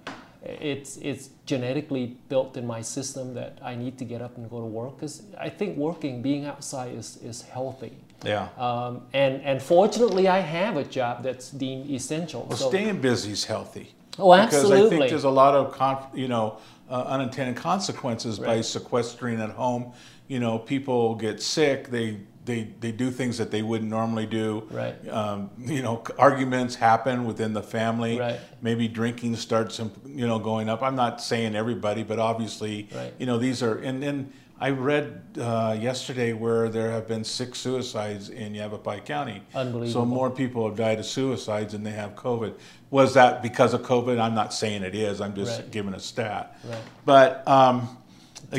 It's 0.45 0.97
it's 0.97 1.29
genetically 1.45 2.17
built 2.29 2.57
in 2.57 2.67
my 2.67 2.81
system 2.81 3.33
that 3.33 3.59
I 3.63 3.75
need 3.75 3.97
to 3.99 4.05
get 4.05 4.21
up 4.21 4.37
and 4.37 4.49
go 4.49 4.59
to 4.59 4.65
work 4.65 4.95
because 4.97 5.23
I 5.39 5.49
think 5.49 5.77
working, 5.77 6.21
being 6.21 6.45
outside 6.45 6.95
is 6.95 7.17
is 7.23 7.41
healthy. 7.41 7.93
Yeah. 8.25 8.49
Um, 8.57 9.01
and 9.13 9.41
and 9.41 9.61
fortunately, 9.61 10.27
I 10.27 10.39
have 10.39 10.77
a 10.77 10.83
job 10.83 11.23
that's 11.23 11.51
deemed 11.51 11.89
essential. 11.89 12.45
Well, 12.49 12.57
so, 12.57 12.69
staying 12.69 13.01
busy 13.01 13.31
is 13.31 13.45
healthy. 13.45 13.93
oh, 14.19 14.33
absolutely. 14.33 14.79
Because 14.79 14.93
I 14.93 14.97
think 14.97 15.09
there's 15.09 15.23
a 15.23 15.29
lot 15.29 15.55
of, 15.55 16.17
you 16.17 16.27
know, 16.27 16.57
uh, 16.89 17.03
unintended 17.07 17.55
consequences 17.55 18.39
by 18.39 18.61
sequestering 18.61 19.41
at 19.41 19.49
home. 19.49 19.93
You 20.27 20.39
know, 20.39 20.57
people 20.57 21.15
get 21.15 21.41
sick, 21.41 21.89
they, 21.89 22.19
they, 22.45 22.73
they 22.79 22.91
do 22.91 23.09
things 23.11 23.37
that 23.37 23.51
they 23.51 23.61
wouldn't 23.61 23.89
normally 23.89 24.25
do. 24.25 24.67
Right. 24.71 24.95
Um, 25.09 25.49
you 25.57 25.81
know, 25.81 26.03
arguments 26.17 26.75
happen 26.75 27.25
within 27.25 27.53
the 27.53 27.63
family. 27.63 28.19
Right. 28.19 28.39
Maybe 28.61 28.87
drinking 28.87 29.35
starts, 29.37 29.79
you 29.79 30.27
know, 30.27 30.39
going 30.39 30.69
up. 30.69 30.81
I'm 30.83 30.95
not 30.95 31.21
saying 31.21 31.55
everybody, 31.55 32.03
but 32.03 32.19
obviously, 32.19 32.89
Right. 32.93 33.13
you 33.17 33.25
know, 33.25 33.37
these 33.37 33.63
are, 33.63 33.77
and 33.77 34.01
then 34.03 34.33
I 34.59 34.69
read 34.69 35.21
uh, 35.39 35.75
yesterday 35.79 36.31
where 36.33 36.69
there 36.69 36.91
have 36.91 37.07
been 37.07 37.23
six 37.23 37.59
suicides 37.59 38.29
in 38.29 38.55
Yavapai 38.55 39.01
County. 39.01 39.41
Unbelievable. 39.53 40.01
So 40.01 40.05
more 40.05 40.29
people 40.29 40.65
have 40.67 40.77
died 40.77 40.99
of 40.99 41.05
suicides 41.05 41.73
than 41.73 41.83
they 41.83 41.91
have 41.91 42.15
COVID. 42.15 42.53
Was 42.89 43.13
that 43.15 43.41
because 43.41 43.73
of 43.73 43.81
COVID? 43.81 44.19
I'm 44.21 44.35
not 44.35 44.53
saying 44.53 44.83
it 44.83 44.95
is. 44.95 45.19
I'm 45.19 45.33
just 45.35 45.59
Right. 45.59 45.71
giving 45.71 45.93
a 45.93 45.99
stat. 45.99 46.57
Right. 46.63 46.77
But 47.05 47.45
um, 47.47 47.97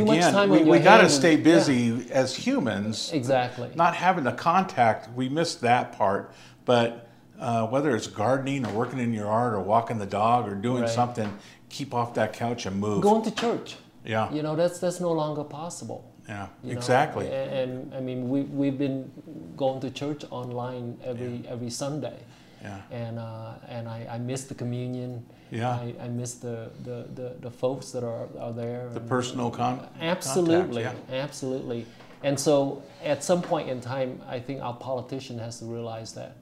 again, 0.03 0.33
time 0.33 0.51
we, 0.51 0.65
we 0.65 0.79
got 0.79 0.97
to 0.99 1.03
and- 1.05 1.11
stay 1.13 1.37
yeah. 1.37 1.43
busy 1.45 2.11
as 2.11 2.35
humans. 2.35 3.11
exactly. 3.13 3.71
Not 3.75 3.95
having 3.95 4.25
the 4.25 4.33
contact, 4.33 5.09
we 5.15 5.29
missed 5.29 5.61
that 5.63 5.93
part. 5.97 6.33
But 6.65 7.09
uh, 7.39 7.67
whether 7.67 7.95
it's 7.95 8.07
gardening 8.07 8.65
or 8.67 8.73
working 8.73 8.99
in 8.99 9.13
your 9.13 9.27
yard 9.27 9.55
or 9.55 9.61
walking 9.61 9.99
the 9.99 10.07
dog 10.07 10.49
or 10.49 10.55
doing 10.55 10.83
Right. 10.83 10.91
something, 10.91 11.37
keep 11.69 11.93
off 11.93 12.15
that 12.15 12.33
couch 12.33 12.67
and 12.67 12.79
move. 12.81 13.03
Going 13.03 13.23
to 13.23 13.31
church. 13.31 13.77
yeah, 14.05 14.33
You 14.33 14.43
know, 14.43 14.55
that's 14.57 14.79
that's 14.79 15.01
no 15.01 15.13
longer 15.13 15.45
possible. 15.45 16.11
yeah, 16.29 16.47
you 16.63 16.73
know? 16.73 16.79
exactly. 16.79 17.27
A- 17.27 17.63
And, 17.63 17.93
I 17.95 18.01
mean, 18.01 18.29
we 18.29 18.43
we've 18.43 18.79
been 18.79 19.11
going 19.57 19.81
to 19.81 19.91
church 19.91 20.25
online 20.31 20.97
every 21.05 21.43
every 21.49 21.71
Sunday, 21.71 22.17
Yeah, 22.65 22.81
and 22.91 23.19
uh, 23.19 23.53
and 23.69 23.89
I, 23.89 24.07
I 24.11 24.19
miss 24.19 24.45
the 24.45 24.55
communion. 24.55 25.25
Yeah. 25.51 25.69
I, 25.71 25.95
I 26.01 26.09
miss 26.09 26.35
the, 26.35 26.71
the, 26.83 27.07
the, 27.15 27.37
the 27.41 27.51
folks 27.51 27.93
that 27.93 28.03
are, 28.03 28.27
are 28.41 28.53
there. 28.53 28.89
the 28.89 28.99
and- 28.99 29.09
personal 29.09 29.51
con- 29.51 29.87
Absolutely, 30.01 30.83
contact, 30.83 31.11
absolutely. 31.13 31.87
And 32.25 32.41
so, 32.41 32.83
at 33.05 33.23
some 33.23 33.43
point 33.43 33.69
in 33.69 33.81
time, 33.81 34.21
I 34.27 34.41
think 34.41 34.63
our 34.63 34.75
politician 34.75 35.39
has 35.39 35.59
to 35.61 35.67
realize 35.67 36.15
that, 36.15 36.37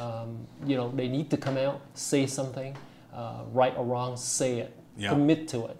um, 0.00 0.46
you 0.64 0.76
know, 0.76 0.88
they 0.90 1.08
need 1.08 1.28
to 1.30 1.36
come 1.36 1.56
out, 1.58 1.80
say 1.94 2.26
something, 2.26 2.74
uh, 3.12 3.42
right 3.52 3.74
or 3.76 3.84
wrong, 3.84 4.16
say 4.16 4.60
it, 4.60 4.72
Yeah. 4.96 5.10
commit 5.10 5.48
to 5.48 5.66
it, 5.66 5.76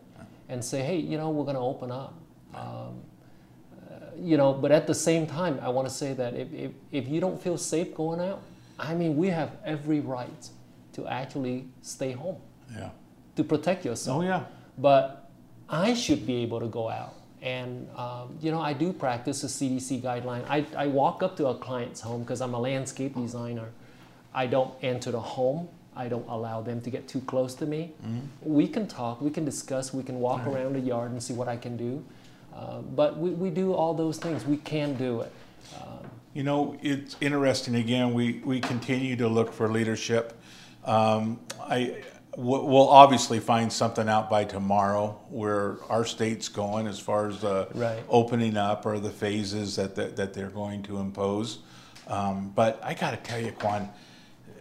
and 0.49 0.63
say, 0.63 0.83
hey, 0.83 0.99
you 0.99 1.17
know, 1.17 1.31
we're 1.31 1.45
going 1.45 1.57
to 1.57 1.63
open 1.63 1.91
up. 1.93 2.13
Um, 2.55 2.65
uh, 2.65 3.95
you 4.19 4.37
know, 4.37 4.53
but 4.53 4.73
at 4.73 4.87
the 4.87 4.95
same 4.95 5.27
time, 5.27 5.59
I 5.63 5.69
want 5.69 5.89
to 5.89 5.95
say 5.95 6.13
that 6.15 6.35
if, 6.35 6.53
if, 6.53 6.73
if 6.93 7.09
you 7.09 7.21
don't 7.21 7.41
feel 7.41 7.57
safe 7.57 7.95
going 7.95 8.21
out, 8.21 8.43
I 8.79 8.95
mean, 8.95 9.17
we 9.17 9.29
have 9.29 9.53
every 9.65 10.01
right 10.01 10.49
to 10.95 11.07
actually 11.07 11.67
stay 11.83 12.13
home 12.13 12.37
yeah. 12.75 12.91
to 13.37 13.45
protect 13.45 13.85
yourself 13.85 14.23
Oh 14.23 14.27
yeah. 14.27 14.45
but 14.79 15.31
I 15.69 15.95
should 15.95 16.27
be 16.27 16.37
able 16.43 16.61
to 16.61 16.67
go 16.67 16.89
out. 16.89 17.15
And, 17.43 17.89
um, 17.97 18.37
you 18.41 18.51
know, 18.51 18.61
I 18.61 18.73
do 18.73 18.93
practice 18.93 19.43
the 19.43 19.49
CDC 19.49 20.01
guideline. 20.03 20.45
I, 20.49 20.65
I 20.77 20.87
walk 20.87 21.23
up 21.23 21.37
to 21.37 21.49
a 21.49 21.55
client's 21.55 22.01
home 22.01 22.23
because 22.23 22.41
I'm 22.41 22.55
a 22.55 22.59
landscape 22.61 23.15
designer. 23.15 23.69
I 24.35 24.47
don't 24.47 24.73
enter 24.83 25.11
the 25.11 25.21
home. 25.21 25.69
I 25.95 26.09
don't 26.09 26.27
allow 26.29 26.63
them 26.63 26.81
to 26.81 26.91
get 26.91 27.07
too 27.07 27.21
close 27.21 27.55
to 27.57 27.67
me. 27.67 27.93
We 28.43 28.67
can 28.67 28.87
talk, 28.89 29.21
we 29.21 29.31
can 29.31 29.45
discuss, 29.45 29.93
we 29.95 30.03
can 30.03 30.21
walk 30.21 30.47
around 30.47 30.75
the 30.75 30.81
yard 30.81 31.13
and 31.13 31.23
see 31.23 31.35
what 31.35 31.47
I 31.49 31.57
can 31.57 31.77
do. 31.77 32.05
Uh, 32.55 32.81
but 32.81 33.19
we, 33.19 33.31
we 33.31 33.51
do 33.51 33.73
all 33.75 33.95
those 33.95 34.19
things. 34.19 34.45
We 34.45 34.57
can 34.57 34.95
do 34.95 35.21
it. 35.21 35.33
Um, 35.77 36.04
You 36.35 36.43
know, 36.43 36.77
it's 36.83 37.17
interesting. 37.21 37.77
Again, 37.77 38.13
we, 38.13 38.43
we 38.45 38.61
continue 38.61 39.15
to 39.17 39.29
look 39.29 39.53
for 39.53 39.71
leadership. 39.71 40.37
Um, 40.85 41.41
I 41.61 42.03
we'll 42.37 42.67
we'll 42.67 42.89
obviously 42.89 43.39
find 43.39 43.73
something 43.73 44.09
out 44.09 44.29
by 44.29 44.45
tomorrow 44.45 45.19
where 45.31 45.77
our 45.89 46.05
state's 46.05 46.49
going 46.49 46.89
as 46.89 46.99
far 46.99 47.29
as 47.29 47.41
the 47.41 47.69
Right. 47.73 48.03
opening 48.09 48.57
up 48.57 48.85
or 48.85 48.99
the 48.99 49.11
phases 49.11 49.77
that 49.77 49.95
that, 49.95 50.17
that 50.17 50.35
they're 50.35 50.51
going 50.51 50.83
to 50.83 50.99
impose. 50.99 51.61
Um, 52.09 52.53
but 52.55 52.81
I 52.83 52.95
got 52.95 53.13
to 53.13 53.17
tell 53.17 53.39
you, 53.41 53.53
Quan, 53.53 53.89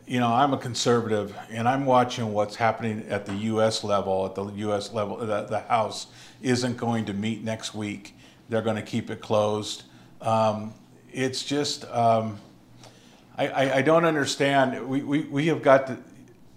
you 0.05 0.19
know, 0.19 0.31
I'm 0.31 0.53
a 0.53 0.57
conservative, 0.57 1.36
and 1.49 1.67
I'm 1.67 1.86
watching 1.86 2.31
what's 2.31 2.55
happening 2.55 3.05
at 3.09 3.25
the 3.25 3.33
U.S. 3.36 3.83
level. 3.83 4.25
At 4.27 4.36
the 4.36 4.45
U.S. 4.45 4.93
level, 4.93 5.17
the, 5.17 5.43
the 5.43 5.59
House 5.62 6.07
isn't 6.41 6.77
going 6.77 7.05
to 7.05 7.13
meet 7.13 7.43
next 7.43 7.73
week. 7.73 8.15
They're 8.47 8.62
going 8.62 8.75
to 8.75 8.81
keep 8.83 9.09
it 9.09 9.19
closed. 9.21 9.83
Um, 10.21 10.73
it's 11.13 11.43
just, 11.43 11.86
um, 11.86 12.39
I, 13.38 13.47
I, 13.47 13.76
I 13.78 13.82
don't 13.82 14.06
understand. 14.06 14.88
We, 14.88 15.02
we, 15.04 15.21
we 15.21 15.47
have 15.47 15.62
got 15.62 15.88
to, 15.88 15.97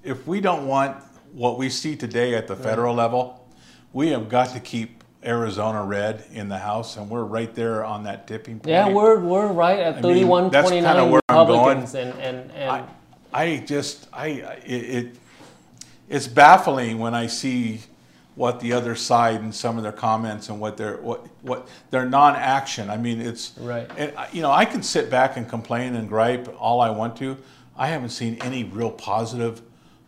if 0.02 0.26
we 0.26 0.40
don't 0.40 0.66
want 0.66 0.96
what 1.32 1.58
we 1.58 1.68
see 1.68 1.94
today 1.96 2.34
at 2.34 2.46
the 2.46 2.56
federal 2.56 2.94
level, 2.94 3.46
we 3.92 4.08
have 4.08 4.28
got 4.28 4.50
to 4.50 4.60
keep 4.60 5.04
Arizona 5.24 5.84
red 5.84 6.24
in 6.32 6.48
the 6.48 6.58
House, 6.58 6.96
and 6.96 7.10
we're 7.10 7.24
right 7.24 7.52
there 7.54 7.84
on 7.84 8.04
that 8.04 8.26
tipping 8.26 8.60
point. 8.60 8.68
yeah, 8.68 8.88
we're, 8.88 9.18
we're 9.18 9.48
right 9.48 9.80
at 9.80 9.94
mean, 9.96 10.02
31, 10.02 10.50
that's 10.50 10.70
kinda 10.70 10.92
29 10.92 11.10
where 11.10 11.20
I'm 11.28 11.46
going. 11.46 11.58
Republicans. 11.58 11.94
And, 11.94 12.14
and, 12.20 12.50
and 12.52 12.70
I, 12.70 12.84
I 13.32 13.58
just 13.58 14.08
I 14.12 14.26
it, 14.64 14.70
it 14.70 15.16
it's 16.08 16.28
baffling 16.28 16.98
when 16.98 17.14
I 17.14 17.26
see 17.26 17.80
what 18.36 18.60
the 18.60 18.72
other 18.72 18.94
side 18.94 19.40
and 19.40 19.52
some 19.54 19.78
of 19.78 19.82
their 19.82 19.92
comments 19.92 20.48
and 20.50 20.60
what 20.60 20.76
their 20.76 20.98
what 20.98 21.26
what 21.42 21.66
their 21.90 22.06
non-action. 22.08 22.88
I 22.90 22.98
mean, 22.98 23.20
it's 23.20 23.52
Right. 23.58 23.90
And 23.96 24.12
uh, 24.16 24.26
you 24.30 24.42
know, 24.42 24.52
I 24.52 24.64
can 24.66 24.82
sit 24.82 25.10
back 25.10 25.36
and 25.36 25.48
complain 25.48 25.96
and 25.96 26.08
gripe 26.08 26.54
all 26.60 26.80
I 26.80 26.90
want 26.90 27.16
to. 27.16 27.36
I 27.76 27.88
haven't 27.88 28.10
seen 28.10 28.38
any 28.42 28.62
real 28.64 28.90
positive 28.90 29.62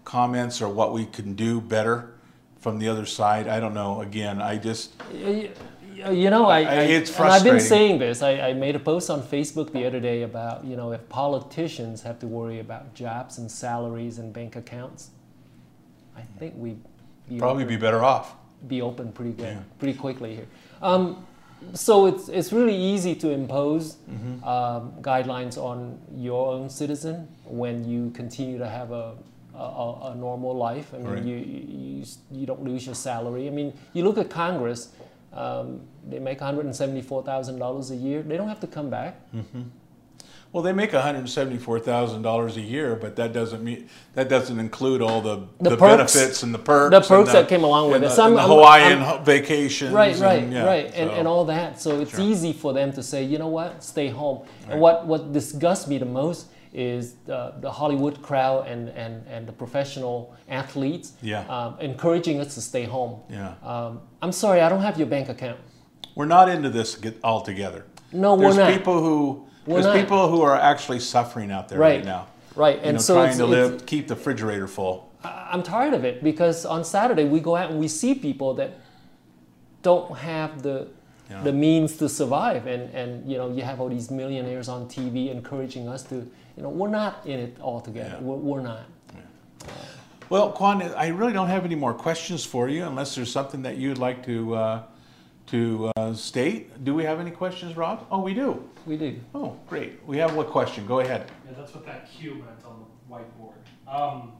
comments 0.04 0.62
or 0.62 0.68
what 0.68 0.92
we 0.92 1.06
can 1.06 1.34
do 1.34 1.60
better 1.60 2.14
from 2.60 2.78
the 2.78 2.88
other 2.88 3.06
side. 3.06 3.48
I 3.48 3.60
don't 3.60 3.74
know. 3.74 4.00
Again, 4.02 4.40
I 4.42 4.56
just 4.58 4.92
You 5.12 6.30
know, 6.30 6.46
I, 6.46 6.58
I- 6.60 6.62
I 6.62 6.74
it's 6.82 7.10
and 7.18 7.28
I've 7.28 7.42
been 7.44 7.60
saying 7.60 7.98
this. 7.98 8.22
I, 8.22 8.50
I 8.50 8.52
made 8.52 8.76
a 8.76 8.78
post 8.78 9.08
on 9.10 9.22
Facebook 9.22 9.72
the 9.72 9.86
other 9.86 10.00
day 10.00 10.22
about 10.22 10.64
you 10.66 10.76
know 10.76 10.92
if 10.92 11.08
politicians 11.08 12.02
have 12.02 12.18
to 12.20 12.26
worry 12.26 12.60
about 12.60 12.94
jobs 12.94 13.38
and 13.38 13.50
salaries 13.50 14.18
and 14.18 14.32
bank 14.34 14.54
accounts, 14.54 15.10
I 16.16 16.22
think 16.38 16.54
we 16.58 16.76
probably 17.38 17.64
be 17.64 17.76
better 17.76 18.02
off. 18.04 18.34
be 18.66 18.80
open 18.82 19.12
pretty 19.12 19.32
good, 19.32 19.46
Yeah. 19.56 19.62
pretty 19.78 19.96
quickly 19.98 20.34
here. 20.34 20.46
Um, 20.82 21.24
so 21.74 22.06
it's 22.06 22.28
it's 22.28 22.52
really 22.52 22.74
easy 22.76 23.14
to 23.16 23.30
impose 23.30 23.96
Mm-hmm. 24.10 24.44
um, 24.44 24.92
guidelines 25.02 25.56
on 25.58 25.98
your 26.16 26.52
own 26.54 26.70
citizen 26.70 27.28
when 27.44 27.84
you 27.88 28.10
continue 28.10 28.58
to 28.58 28.68
have 28.68 28.90
a 28.92 29.14
a, 29.54 30.10
a, 30.12 30.14
normal 30.14 30.54
life. 30.54 30.94
I 30.94 30.98
mean, 30.98 31.06
Right. 31.14 31.24
you, 31.24 31.36
you 31.36 32.04
you 32.30 32.46
don't 32.46 32.62
lose 32.62 32.86
your 32.86 32.94
salary. 32.94 33.48
I 33.48 33.50
mean, 33.50 33.72
you 33.92 34.04
look 34.04 34.16
at 34.18 34.30
Congress. 34.30 34.92
Um, 35.32 35.80
they 36.08 36.20
make 36.20 36.40
one 36.40 36.46
hundred 36.48 36.66
and 36.66 36.76
seventy-four 36.76 37.22
thousand 37.24 37.58
dollars 37.58 37.90
a 37.90 37.96
year. 37.96 38.22
They 38.22 38.36
don't 38.36 38.48
have 38.48 38.60
to 38.60 38.68
come 38.68 38.88
back. 38.88 39.14
Well, 40.50 40.62
they 40.62 40.72
make 40.72 40.94
one 40.94 41.02
hundred 41.02 41.28
seventy-four 41.28 41.78
thousand 41.80 42.22
dollars 42.22 42.56
a 42.56 42.62
year, 42.62 42.96
but 42.96 43.16
that 43.16 43.32
doesn't 43.34 43.62
mean 43.62 43.88
that 44.14 44.28
doesn't 44.30 44.58
include 44.58 45.02
all 45.02 45.20
the, 45.20 45.36
The 45.60 45.70
the, 45.70 45.76
perks. 45.76 46.14
benefits 46.14 46.42
and 46.42 46.54
the 46.54 46.58
perks, 46.58 46.90
The 46.90 46.96
and 46.96 47.06
perks 47.06 47.32
that 47.32 47.48
came 47.48 47.64
along 47.64 47.88
with 47.88 47.96
and 47.96 48.04
it. 48.06 48.16
the, 48.16 48.24
and 48.24 48.36
the 48.36 48.42
Hawaiian 48.42 49.02
I'm- 49.02 49.24
vacations, 49.24 49.92
Right, 49.92 50.16
right, 50.18 50.42
and, 50.42 50.52
yeah, 50.52 50.64
right, 50.64 50.86
and, 50.94 51.10
so- 51.10 51.16
and 51.16 51.28
all 51.28 51.44
that. 51.44 51.80
So 51.80 52.00
it's 52.00 52.12
Sure. 52.12 52.20
easy 52.20 52.54
for 52.54 52.72
them 52.72 52.92
to 52.92 53.02
say, 53.02 53.22
you 53.24 53.36
know 53.38 53.48
what, 53.48 53.84
stay 53.84 54.08
home. 54.08 54.38
Right. 54.38 54.72
And 54.72 54.80
what 54.80 55.06
what 55.06 55.32
disgusts 55.34 55.86
me 55.86 55.98
the 55.98 56.06
most 56.06 56.46
is 56.72 57.14
the, 57.26 57.52
the 57.60 57.70
Hollywood 57.70 58.22
crowd 58.22 58.66
and, 58.68 58.88
and, 58.90 59.26
and 59.26 59.46
the 59.46 59.52
professional 59.52 60.34
athletes 60.48 61.12
Yeah. 61.22 61.40
um, 61.48 61.76
encouraging 61.80 62.40
us 62.40 62.54
to 62.54 62.60
stay 62.62 62.84
home. 62.84 63.20
Yeah. 63.30 63.54
Um, 63.62 64.00
I'm 64.22 64.32
sorry, 64.32 64.60
I 64.62 64.68
don't 64.68 64.82
have 64.82 64.96
your 64.98 65.06
bank 65.08 65.28
account. 65.28 65.58
We're 66.14 66.26
not 66.26 66.48
into 66.48 66.70
this 66.70 66.94
get- 66.94 67.18
altogether. 67.22 67.84
No, 68.12 68.36
There's 68.36 68.56
we're 68.56 68.62
not. 68.64 68.72
people 68.72 69.00
who 69.02 69.46
We're 69.66 69.74
there's 69.82 69.86
not. 69.86 69.96
people 70.00 70.28
who 70.30 70.40
are 70.42 70.56
actually 70.56 71.00
suffering 71.00 71.50
out 71.50 71.68
there 71.68 71.78
right, 71.78 71.96
Right. 71.98 72.04
now. 72.04 72.26
Right, 72.56 72.76
You 72.76 72.82
and 72.82 72.96
know, 72.96 73.00
so 73.02 73.14
trying 73.14 73.28
it's, 73.28 73.38
to 73.38 73.44
it's- 73.44 73.70
live, 73.72 73.86
keep 73.86 74.08
the 74.08 74.14
refrigerator 74.16 74.66
full. 74.66 75.08
I'm 75.24 75.62
tired 75.62 75.94
of 75.94 76.04
it 76.04 76.22
because 76.22 76.64
on 76.64 76.84
Saturday 76.84 77.24
we 77.24 77.40
go 77.40 77.56
out 77.56 77.70
and 77.70 77.78
we 77.80 77.88
see 77.88 78.14
people 78.14 78.54
that 78.54 78.78
don't 79.82 80.16
have 80.18 80.62
the 80.62 80.88
Yeah. 81.30 81.42
the 81.42 81.52
means 81.52 81.96
to 81.98 82.08
survive, 82.08 82.66
and 82.66 82.88
and 82.94 83.30
you 83.30 83.36
know 83.36 83.50
you 83.52 83.62
have 83.62 83.80
all 83.80 83.88
these 83.90 84.10
millionaires 84.10 84.68
on 84.68 84.86
TV 84.88 85.30
encouraging 85.30 85.86
us 85.88 86.02
to, 86.04 86.14
you 86.56 86.62
know, 86.62 86.70
we're 86.70 86.88
not 86.88 87.20
in 87.26 87.38
it 87.38 87.56
all 87.60 87.80
together. 87.80 88.16
Yeah. 88.18 88.26
We're, 88.26 88.36
we're 88.36 88.62
not. 88.62 88.80
Well, 90.30 90.52
Quan, 90.52 90.82
I 90.82 91.08
really 91.08 91.32
don't 91.32 91.48
have 91.48 91.64
any 91.64 91.74
more 91.74 91.94
questions 91.94 92.44
for 92.44 92.68
you, 92.68 92.84
unless 92.84 93.14
there's 93.14 93.32
something 93.32 93.62
that 93.62 93.76
you'd 93.78 93.98
like 93.98 94.24
to 94.26 94.54
uh, 94.54 94.82
to 95.48 95.90
uh, 95.96 96.14
state. 96.14 96.84
Do 96.84 96.94
we 96.94 97.04
have 97.04 97.20
any 97.20 97.30
questions, 97.30 97.76
Rob? 97.76 98.06
Oh, 98.10 98.20
we 98.20 98.34
do. 98.34 98.68
We 98.86 98.96
do. 98.96 99.18
Oh, 99.34 99.56
great. 99.68 100.04
We 100.06 100.18
have 100.18 100.34
one 100.34 100.46
question. 100.46 100.86
Go 100.86 101.00
ahead. 101.00 101.30
Yeah, 101.46 101.52
that's 101.56 101.74
what 101.74 101.86
that 101.86 102.10
Q 102.10 102.34
meant 102.34 102.64
on 102.66 102.84
the 102.84 103.14
whiteboard. 103.14 103.54
Um, 103.86 104.32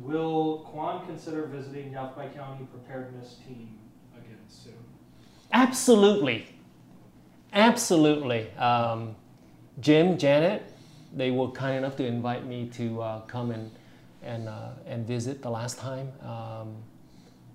Will 0.00 0.66
Quan 0.70 1.06
consider 1.06 1.46
visiting 1.46 1.92
Yavapai 1.92 2.30
County 2.34 2.66
preparedness 2.72 3.36
team 3.46 3.78
again 4.16 4.38
soon? 4.48 4.74
Absolutely. 5.52 6.46
Absolutely. 7.52 8.50
Um, 8.54 9.14
Jim, 9.80 10.16
Janet, 10.18 10.64
they 11.14 11.30
were 11.30 11.50
kind 11.50 11.76
enough 11.76 11.96
to 11.96 12.06
invite 12.06 12.46
me 12.46 12.68
to 12.74 13.02
uh, 13.02 13.20
come 13.22 13.50
and, 13.50 13.70
and, 14.22 14.48
uh, 14.48 14.70
and 14.86 15.06
visit 15.06 15.42
the 15.42 15.50
last 15.50 15.78
time. 15.78 16.10
Um, 16.22 16.76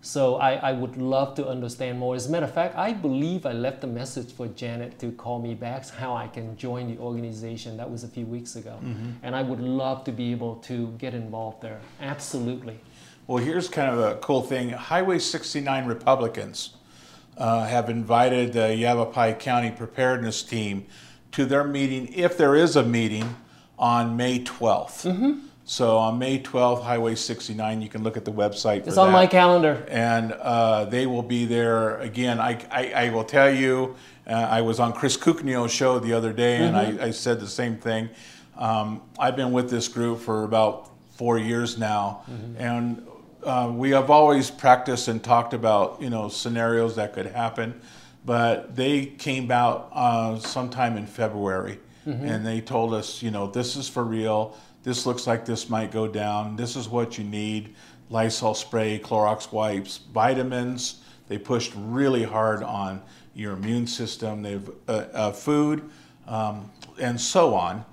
so 0.02 0.36
I, 0.36 0.54
I 0.54 0.72
would 0.72 0.98
love 0.98 1.36
to 1.36 1.48
understand 1.48 2.00
more. 2.00 2.16
As 2.16 2.28
a 2.28 2.32
matter 2.32 2.46
of 2.46 2.54
fact, 2.54 2.76
I 2.78 2.94
believe 2.94 3.46
I 3.46 3.52
left 3.52 3.84
a 3.84 3.88
message 3.88 4.32
for 4.32 4.48
Janet 4.48 5.00
to 5.00 5.12
call 5.12 5.40
me 5.40 5.54
back 5.54 5.88
how 6.02 6.16
I 6.16 6.28
can 6.28 6.56
join 6.58 6.88
the 6.88 7.00
organization. 7.00 7.78
That 7.78 7.90
was 7.90 8.04
a 8.04 8.08
few 8.08 8.26
weeks 8.26 8.56
ago. 8.56 8.80
And 9.24 9.36
I 9.36 9.42
would 9.42 9.60
love 9.60 10.04
to 10.06 10.12
be 10.12 10.32
able 10.32 10.56
to 10.56 10.88
get 10.98 11.14
involved 11.14 11.62
there. 11.62 11.80
Absolutely. 12.02 12.80
Well, 13.28 13.44
here's 13.44 13.68
kind 13.68 13.92
of 13.92 14.00
a 14.00 14.16
cool 14.20 14.42
thing. 14.42 14.70
Highway 14.70 15.20
69 15.20 15.86
Republicans 15.86 16.78
uh, 17.38 17.66
have 17.66 17.90
invited 17.90 18.54
the 18.54 18.74
Yavapai 18.74 19.34
County 19.34 19.72
Preparedness 19.72 20.44
Team 20.44 20.86
to 21.34 21.46
their 21.46 21.66
meeting, 21.66 22.14
if 22.14 22.38
there 22.38 22.56
is 22.56 22.76
a 22.76 22.84
meeting, 22.84 23.36
on 23.78 24.16
May 24.16 24.44
12th. 24.44 25.42
So 25.70 25.98
on 25.98 26.18
May 26.18 26.40
12th, 26.40 26.82
Highway 26.84 27.16
69, 27.16 27.82
you 27.82 27.90
can 27.90 28.02
look 28.02 28.16
at 28.16 28.24
the 28.24 28.32
website. 28.32 28.88
It's 28.88 28.96
on 28.96 29.08
that. 29.08 29.12
my 29.14 29.28
calendar. 29.28 29.86
and 29.90 30.32
uh, 30.32 30.86
they 30.86 31.06
will 31.06 31.22
be 31.22 31.44
there 31.44 32.00
again. 32.00 32.40
I, 32.40 32.58
I, 32.72 32.92
I 32.94 33.10
will 33.10 33.26
tell 33.26 33.54
you, 33.54 33.98
uh, 34.26 34.32
I 34.32 34.62
was 34.62 34.80
on 34.80 34.94
Chris 34.94 35.18
Kuknyo's 35.18 35.74
show 35.74 36.00
the 36.00 36.14
other 36.14 36.32
day, 36.32 36.58
and 36.66 36.78
I, 36.78 37.08
I 37.08 37.12
said 37.12 37.42
the 37.42 37.50
same 37.50 37.76
thing. 37.76 38.10
Um, 38.58 39.02
I've 39.20 39.36
been 39.36 39.52
with 39.52 39.70
this 39.70 39.90
group 39.90 40.22
for 40.22 40.46
about 40.46 40.90
four 41.18 41.38
years 41.38 41.78
now, 41.78 42.24
and 42.58 43.06
uh, 43.44 43.70
we 43.74 43.90
have 43.90 44.10
always 44.10 44.50
practiced 44.50 45.10
and 45.10 45.22
talked 45.22 45.54
about 45.54 46.02
you 46.02 46.10
know 46.10 46.30
scenarios 46.30 46.96
that 46.96 47.12
could 47.14 47.26
happen. 47.28 47.82
But 48.26 48.74
they 48.78 49.06
came 49.06 49.52
out 49.52 49.90
uh, 49.92 50.40
sometime 50.40 50.96
in 50.96 51.08
February, 51.08 51.80
and 52.06 52.46
they 52.46 52.62
told 52.62 52.94
us, 52.94 53.22
you 53.22 53.32
know, 53.32 53.48
this 53.48 53.76
is 53.76 53.90
for 53.90 54.06
real. 54.06 54.56
This 54.88 55.06
looks 55.06 55.28
like 55.28 55.44
this 55.44 55.70
might 55.70 55.92
go 55.92 56.08
down. 56.08 56.56
This 56.56 56.78
is 56.78 56.88
what 56.88 57.18
you 57.18 57.26
need. 57.26 57.76
Lysol 58.10 58.54
spray, 58.54 58.98
Clorox 58.98 59.52
wipes, 59.52 59.98
vitamins. 60.14 61.02
They 61.28 61.38
pushed 61.38 61.74
really 61.76 62.24
hard 62.24 62.64
on 62.64 63.02
your 63.36 63.52
immune 63.52 63.88
system. 63.88 64.44
They've 64.44 64.70
uh, 64.88 64.92
uh, 64.92 65.32
food 65.34 65.90
um, 66.26 66.72
and 67.02 67.20
so 67.20 67.54
on, 67.54 67.84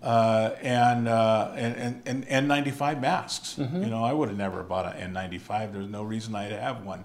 uh, 0.00 0.50
and, 0.62 1.08
uh, 1.08 1.50
and 1.56 2.04
and 2.06 2.24
and 2.28 2.48
N95 2.48 3.00
masks. 3.00 3.58
You 3.58 3.90
know, 3.90 4.04
I 4.04 4.12
would 4.12 4.28
have 4.28 4.38
never 4.38 4.62
bought 4.62 4.94
an 4.94 5.12
N95. 5.12 5.72
There's 5.72 5.90
no 5.90 6.04
reason 6.04 6.36
I'd 6.36 6.52
have 6.52 6.84
one, 6.84 7.02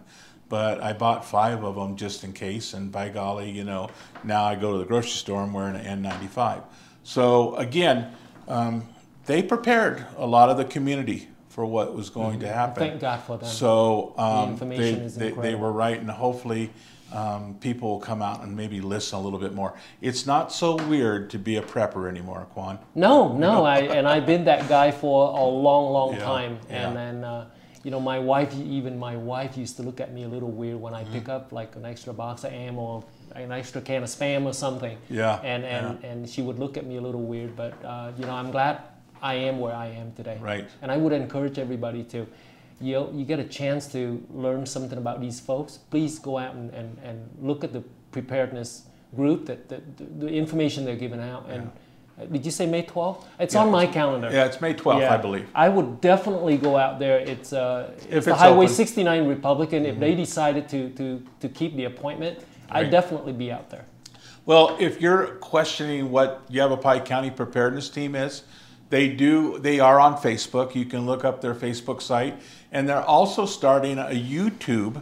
but 0.48 0.80
I 0.84 0.94
bought 0.94 1.26
five 1.26 1.64
of 1.64 1.74
them 1.74 1.96
just 1.96 2.24
in 2.24 2.34
case. 2.34 2.76
And 2.76 2.92
by 2.92 3.10
golly, 3.10 3.50
you 3.50 3.64
know, 3.64 3.90
now 4.24 4.44
I 4.44 4.54
go 4.54 4.74
to 4.74 4.78
the 4.78 4.86
grocery 4.86 5.10
store 5.10 5.42
and 5.42 5.52
wearing 5.56 5.76
an 5.76 6.04
N95. 6.04 6.62
So 7.02 7.56
again. 7.56 8.14
Um, 8.48 8.88
they 9.30 9.44
prepared 9.44 10.06
a 10.18 10.26
lot 10.26 10.50
of 10.50 10.58
the 10.58 10.66
community 10.66 11.28
for 11.50 11.64
what 11.64 11.96
was 11.96 12.10
going 12.10 12.40
to 12.40 12.48
happen. 12.48 12.90
Thank 12.90 13.00
God 13.00 13.22
for 13.22 13.38
them. 13.38 13.48
So 13.48 14.16
um, 14.18 14.50
information 14.54 15.00
they, 15.00 15.06
is 15.06 15.16
they, 15.16 15.32
they 15.32 15.56
were 15.56 15.72
right, 15.72 16.00
and 16.00 16.10
hopefully 16.10 16.72
um, 17.14 17.56
people 17.60 17.90
will 17.90 18.00
come 18.00 18.24
out 18.24 18.42
and 18.44 18.56
maybe 18.56 18.82
listen 18.82 19.20
a 19.20 19.22
little 19.22 19.38
bit 19.38 19.54
more. 19.54 19.76
It's 20.02 20.26
not 20.26 20.52
so 20.52 20.76
weird 20.88 21.30
to 21.30 21.38
be 21.38 21.58
a 21.58 21.62
prepper 21.62 22.10
anymore, 22.10 22.48
Quan. 22.54 22.80
No, 22.96 23.32
no, 23.38 23.66
I 23.66 23.80
and 23.82 24.08
I've 24.08 24.26
been 24.26 24.46
that 24.46 24.68
guy 24.68 24.90
for 24.90 25.30
a 25.30 25.44
long, 25.44 25.94
long 25.94 26.16
Yeah, 26.16 26.26
time. 26.26 26.60
yeah. 26.68 26.88
And 26.88 26.96
then, 26.98 27.24
uh, 27.24 27.46
you 27.84 27.92
know, 27.92 28.00
my 28.00 28.18
wife, 28.18 28.52
even 28.56 28.98
my 28.98 29.16
wife, 29.16 29.56
used 29.58 29.78
to 29.78 29.84
look 29.84 30.00
at 30.02 30.12
me 30.12 30.24
a 30.24 30.28
little 30.28 30.52
weird 30.52 30.82
when 30.82 30.96
I 30.96 31.04
Mm-hmm. 31.04 31.14
pick 31.14 31.30
up 31.30 31.52
like 31.52 31.76
an 31.76 31.86
extra 31.86 32.14
box 32.14 32.44
of 32.46 32.52
ammo, 32.52 32.82
or 32.82 33.04
an 33.36 33.52
extra 33.52 33.80
can 33.82 34.02
of 34.04 34.10
spam 34.10 34.46
or 34.46 34.54
something. 34.54 34.98
Yeah, 35.08 35.40
And 35.44 35.64
and 35.66 36.04
and 36.04 36.30
she 36.30 36.42
would 36.42 36.58
look 36.58 36.78
at 36.78 36.86
me 36.86 36.98
a 36.98 37.02
little 37.02 37.22
weird, 37.34 37.56
but 37.56 37.74
uh, 37.86 38.12
you 38.18 38.26
know, 38.26 38.34
I'm 38.34 38.50
glad 38.52 38.80
I 39.22 39.36
am 39.36 39.60
where 39.60 39.74
I 39.74 39.88
am 39.88 40.12
today. 40.14 40.38
Right. 40.42 40.68
And 40.82 40.92
I 40.92 40.98
would 40.98 41.14
encourage 41.14 41.58
everybody 41.60 42.04
to. 42.06 42.28
You, 42.82 42.94
know, 42.94 43.12
you 43.14 43.26
get 43.26 43.40
a 43.40 43.44
chance 43.44 43.92
to 43.92 44.26
learn 44.34 44.66
something 44.66 44.98
about 44.98 45.20
these 45.20 45.38
folks, 45.38 45.80
please 45.90 46.18
go 46.18 46.38
out 46.38 46.56
and, 46.56 46.74
and, 46.74 46.98
and 47.04 47.30
look 47.42 47.66
at 47.66 47.74
the 47.74 47.84
preparedness 48.14 48.84
group, 49.14 49.48
that, 49.48 49.68
that 49.68 49.98
the, 49.98 50.06
the 50.06 50.30
information 50.30 50.86
they're 50.86 50.96
giving 50.96 51.20
out. 51.20 51.50
And 51.50 51.72
uh, 52.20 52.26
did 52.26 52.46
you 52.46 52.52
say 52.52 52.66
May 52.66 52.84
12th? 52.84 53.26
It's 53.38 53.54
Yeah, 53.54 53.62
on 53.64 53.72
my 53.72 53.86
calendar. 53.86 54.30
Yeah, 54.32 54.46
it's 54.46 54.62
May 54.62 54.74
12th, 54.74 55.10
I 55.10 55.18
believe. 55.18 55.50
I 55.54 55.68
would 55.68 56.00
definitely 56.00 56.58
go 56.58 56.78
out 56.78 57.00
there. 57.00 57.20
It's, 57.20 57.52
uh, 57.52 57.92
it's 58.10 58.26
the 58.26 58.36
Highway 58.36 58.56
open. 58.56 58.68
Mm-hmm. 58.68 58.76
69 58.76 59.28
Republican. 59.28 59.86
If 59.86 60.00
they 60.00 60.16
decided 60.16 60.70
to, 60.70 60.90
to, 60.92 61.22
to 61.42 61.50
keep 61.50 61.76
the 61.76 61.84
appointment. 61.84 62.40
I'd 62.72 62.92
definitely 62.92 63.34
be 63.34 63.52
out 63.52 63.70
there. 63.70 63.86
Well, 64.46 64.78
if 64.80 65.02
you're 65.02 65.36
questioning 65.36 66.12
what 66.12 66.44
Yavapai 66.50 67.02
County 67.02 67.30
Preparedness 67.30 67.90
Team 67.90 68.16
is, 68.16 68.44
they 68.90 69.10
do. 69.10 69.60
They 69.60 69.80
are 69.80 70.00
on 70.00 70.16
Facebook. 70.16 70.76
You 70.76 70.86
can 70.86 71.06
look 71.06 71.24
up 71.24 71.42
their 71.42 71.56
Facebook 71.56 72.02
site, 72.02 72.42
and 72.72 72.88
they're 72.88 73.04
also 73.04 73.46
starting 73.46 73.98
a 73.98 74.10
YouTube 74.10 75.02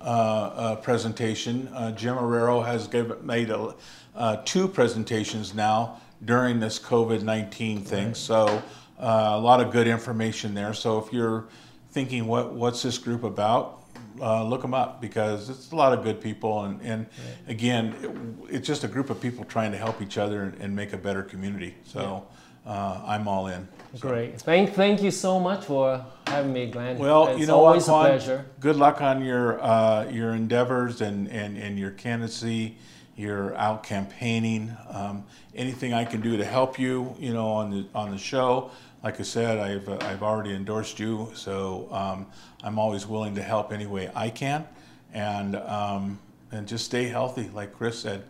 uh, 0.00 0.04
uh, 0.04 0.76
presentation. 0.76 1.68
Uh, 1.68 1.92
Jim 1.92 2.16
Herrero 2.16 2.64
has 2.64 2.86
given, 2.86 3.24
made 3.26 3.50
a, 3.50 3.74
uh, 4.14 4.36
two 4.44 4.68
presentations 4.68 5.54
now 5.54 6.00
during 6.24 6.60
this 6.60 6.78
COVID 6.78 7.22
nineteen 7.22 7.82
thing. 7.82 8.14
So 8.14 8.62
uh, 8.98 9.30
a 9.34 9.40
lot 9.40 9.60
of 9.60 9.72
good 9.72 9.86
information 9.86 10.54
there. 10.54 10.74
So 10.74 10.98
if 10.98 11.12
you're 11.12 11.48
thinking, 11.90 12.26
what 12.26 12.54
what's 12.54 12.82
this 12.82 12.98
group 12.98 13.24
about? 13.24 13.78
uh, 14.20 14.44
look 14.44 14.62
them 14.62 14.74
up 14.74 15.00
because 15.00 15.48
it's 15.48 15.70
a 15.72 15.76
lot 15.76 15.92
of 15.92 16.02
good 16.02 16.20
people 16.20 16.64
and, 16.64 16.80
and 16.82 17.06
again 17.46 17.94
it, 18.48 18.54
it's 18.56 18.66
just 18.66 18.84
a 18.84 18.88
group 18.88 19.10
of 19.10 19.20
people 19.20 19.44
trying 19.44 19.72
to 19.72 19.78
help 19.78 20.02
each 20.02 20.18
other 20.18 20.42
and, 20.42 20.54
and 20.60 20.74
make 20.74 20.92
a 20.92 20.96
better 20.96 21.22
community 21.22 21.74
so 21.84 22.26
uh, 22.68 23.00
i'm 23.06 23.26
all 23.26 23.46
in 23.48 23.66
So- 23.94 24.08
Great. 24.08 24.40
Thank, 24.42 24.74
thank 24.74 25.02
you 25.02 25.10
so 25.10 25.40
much 25.40 25.64
for 25.64 26.04
having 26.26 26.52
me, 26.52 26.66
Glenn. 26.70 26.98
well 26.98 27.28
it's 27.28 27.40
you 27.40 27.46
know 27.46 27.58
what 27.58 27.68
always 27.68 27.84
Quan? 27.86 28.06
a 28.06 28.08
pleasure. 28.10 28.44
good 28.60 28.76
luck 28.76 29.00
on 29.00 29.24
your 29.24 29.60
uh, 29.62 30.04
your 30.10 30.34
endeavors 30.34 31.00
and, 31.00 31.28
and, 31.30 31.56
and 31.56 31.78
your 31.78 31.90
candidacy 31.92 32.76
you're 33.16 33.56
out 33.56 33.82
campaigning 33.82 34.76
um, 34.90 35.24
anything 35.54 35.92
i 35.94 36.04
can 36.04 36.20
do 36.20 36.36
to 36.36 36.44
help 36.44 36.78
you 36.78 37.14
you 37.18 37.32
know 37.32 37.48
on 37.48 37.70
the 37.70 37.86
on 37.94 38.10
the 38.12 38.18
show 38.18 38.70
like 39.02 39.18
i 39.18 39.22
said 39.24 39.58
i've, 39.58 39.88
uh, 39.88 39.98
I've 40.02 40.22
already 40.22 40.54
endorsed 40.54 41.00
you 41.00 41.30
so 41.34 41.88
um, 41.90 42.26
i'm 42.62 42.78
always 42.78 43.06
willing 43.06 43.34
to 43.36 43.42
help 43.42 43.72
any 43.72 43.86
way 43.86 44.10
i 44.14 44.28
can 44.30 44.66
and 45.14 45.56
um, 45.56 46.18
and 46.52 46.68
just 46.68 46.84
stay 46.84 47.04
healthy 47.08 47.50
like 47.54 47.72
chris 47.72 47.98
said 48.00 48.22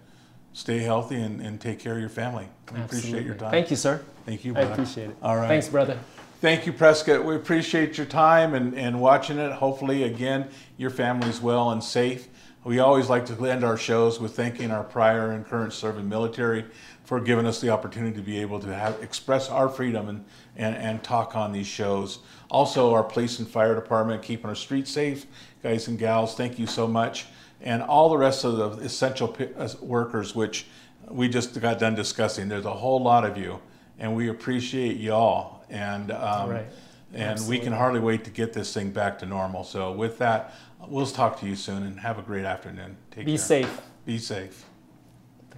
stay 0.52 0.78
healthy 0.78 1.16
and, 1.16 1.40
and 1.40 1.60
take 1.60 1.78
care 1.78 1.94
of 1.94 2.00
your 2.00 2.08
family 2.08 2.48
we 2.74 2.80
appreciate 2.80 3.24
your 3.24 3.34
time 3.34 3.50
Thank 3.50 3.70
you, 3.70 3.76
sir. 3.76 4.02
thank 4.26 4.44
you 4.44 4.52
brother. 4.52 4.68
I 4.68 4.72
appreciate 4.72 5.10
it. 5.10 5.16
all 5.22 5.36
right 5.36 5.48
Thanks, 5.48 5.68
brother. 5.68 5.98
Thank 6.40 6.66
you, 6.66 6.72
Prescott. 6.72 7.24
We 7.24 7.34
appreciate 7.34 7.96
your 7.96 8.06
time 8.06 8.54
and, 8.54 8.72
and 8.76 9.00
watching 9.00 9.38
it. 9.38 9.50
Hopefully, 9.50 10.04
again, 10.04 10.48
your 10.76 10.90
family's 10.90 11.40
well 11.40 11.72
and 11.72 11.82
safe. 11.82 12.28
We 12.62 12.78
always 12.78 13.08
like 13.08 13.26
to 13.26 13.46
end 13.46 13.64
our 13.64 13.76
shows 13.76 14.20
with 14.20 14.36
thanking 14.36 14.70
our 14.70 14.84
prior 14.84 15.32
and 15.32 15.44
current 15.44 15.72
serving 15.72 16.08
military 16.08 16.64
for 17.02 17.20
giving 17.20 17.44
us 17.44 17.60
the 17.60 17.70
opportunity 17.70 18.14
to 18.14 18.22
be 18.22 18.38
able 18.40 18.60
to 18.60 18.72
have 18.72 19.02
express 19.02 19.48
our 19.48 19.68
freedom 19.68 20.08
and, 20.08 20.24
and, 20.56 20.76
and 20.76 21.02
talk 21.02 21.34
on 21.34 21.50
these 21.50 21.66
shows. 21.66 22.20
Also, 22.50 22.94
our 22.94 23.02
police 23.02 23.40
and 23.40 23.48
fire 23.48 23.74
department 23.74 24.22
keeping 24.22 24.46
our 24.46 24.54
streets 24.54 24.92
safe. 24.92 25.26
Guys 25.64 25.88
and 25.88 25.98
gals, 25.98 26.36
thank 26.36 26.56
you 26.56 26.68
so 26.68 26.86
much. 26.86 27.26
And 27.60 27.82
all 27.82 28.08
the 28.08 28.16
rest 28.18 28.44
of 28.44 28.56
the 28.56 28.84
essential 28.84 29.36
uh, 29.56 29.68
workers, 29.80 30.34
which 30.34 30.66
we 31.08 31.28
just 31.28 31.58
got 31.60 31.78
done 31.78 31.94
discussing. 31.94 32.48
There's 32.48 32.64
a 32.66 32.72
whole 32.72 33.02
lot 33.02 33.24
of 33.24 33.36
you, 33.36 33.60
and 33.98 34.14
we 34.14 34.28
appreciate 34.28 34.98
y'all. 34.98 35.64
And 35.70 36.10
um, 36.12 36.50
Right. 36.50 36.66
and 37.12 37.46
we 37.48 37.58
can 37.58 37.72
hardly 37.72 38.00
wait 38.00 38.24
to 38.24 38.30
get 38.30 38.52
this 38.52 38.72
thing 38.72 38.90
back 38.90 39.18
to 39.20 39.26
normal. 39.26 39.64
So 39.64 39.92
with 39.92 40.18
that, 40.18 40.54
we'll 40.86 41.06
talk 41.06 41.40
to 41.40 41.46
you 41.46 41.56
soon, 41.56 41.82
and 41.82 41.98
have 42.00 42.18
a 42.18 42.22
great 42.22 42.44
afternoon. 42.44 42.96
Take 43.10 43.26
Be 43.26 43.32
care. 43.32 43.38
safe. 43.38 43.80
Be 44.06 44.18
safe. 44.18 44.64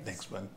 Thanks, 0.05 0.25
bud. 0.27 0.49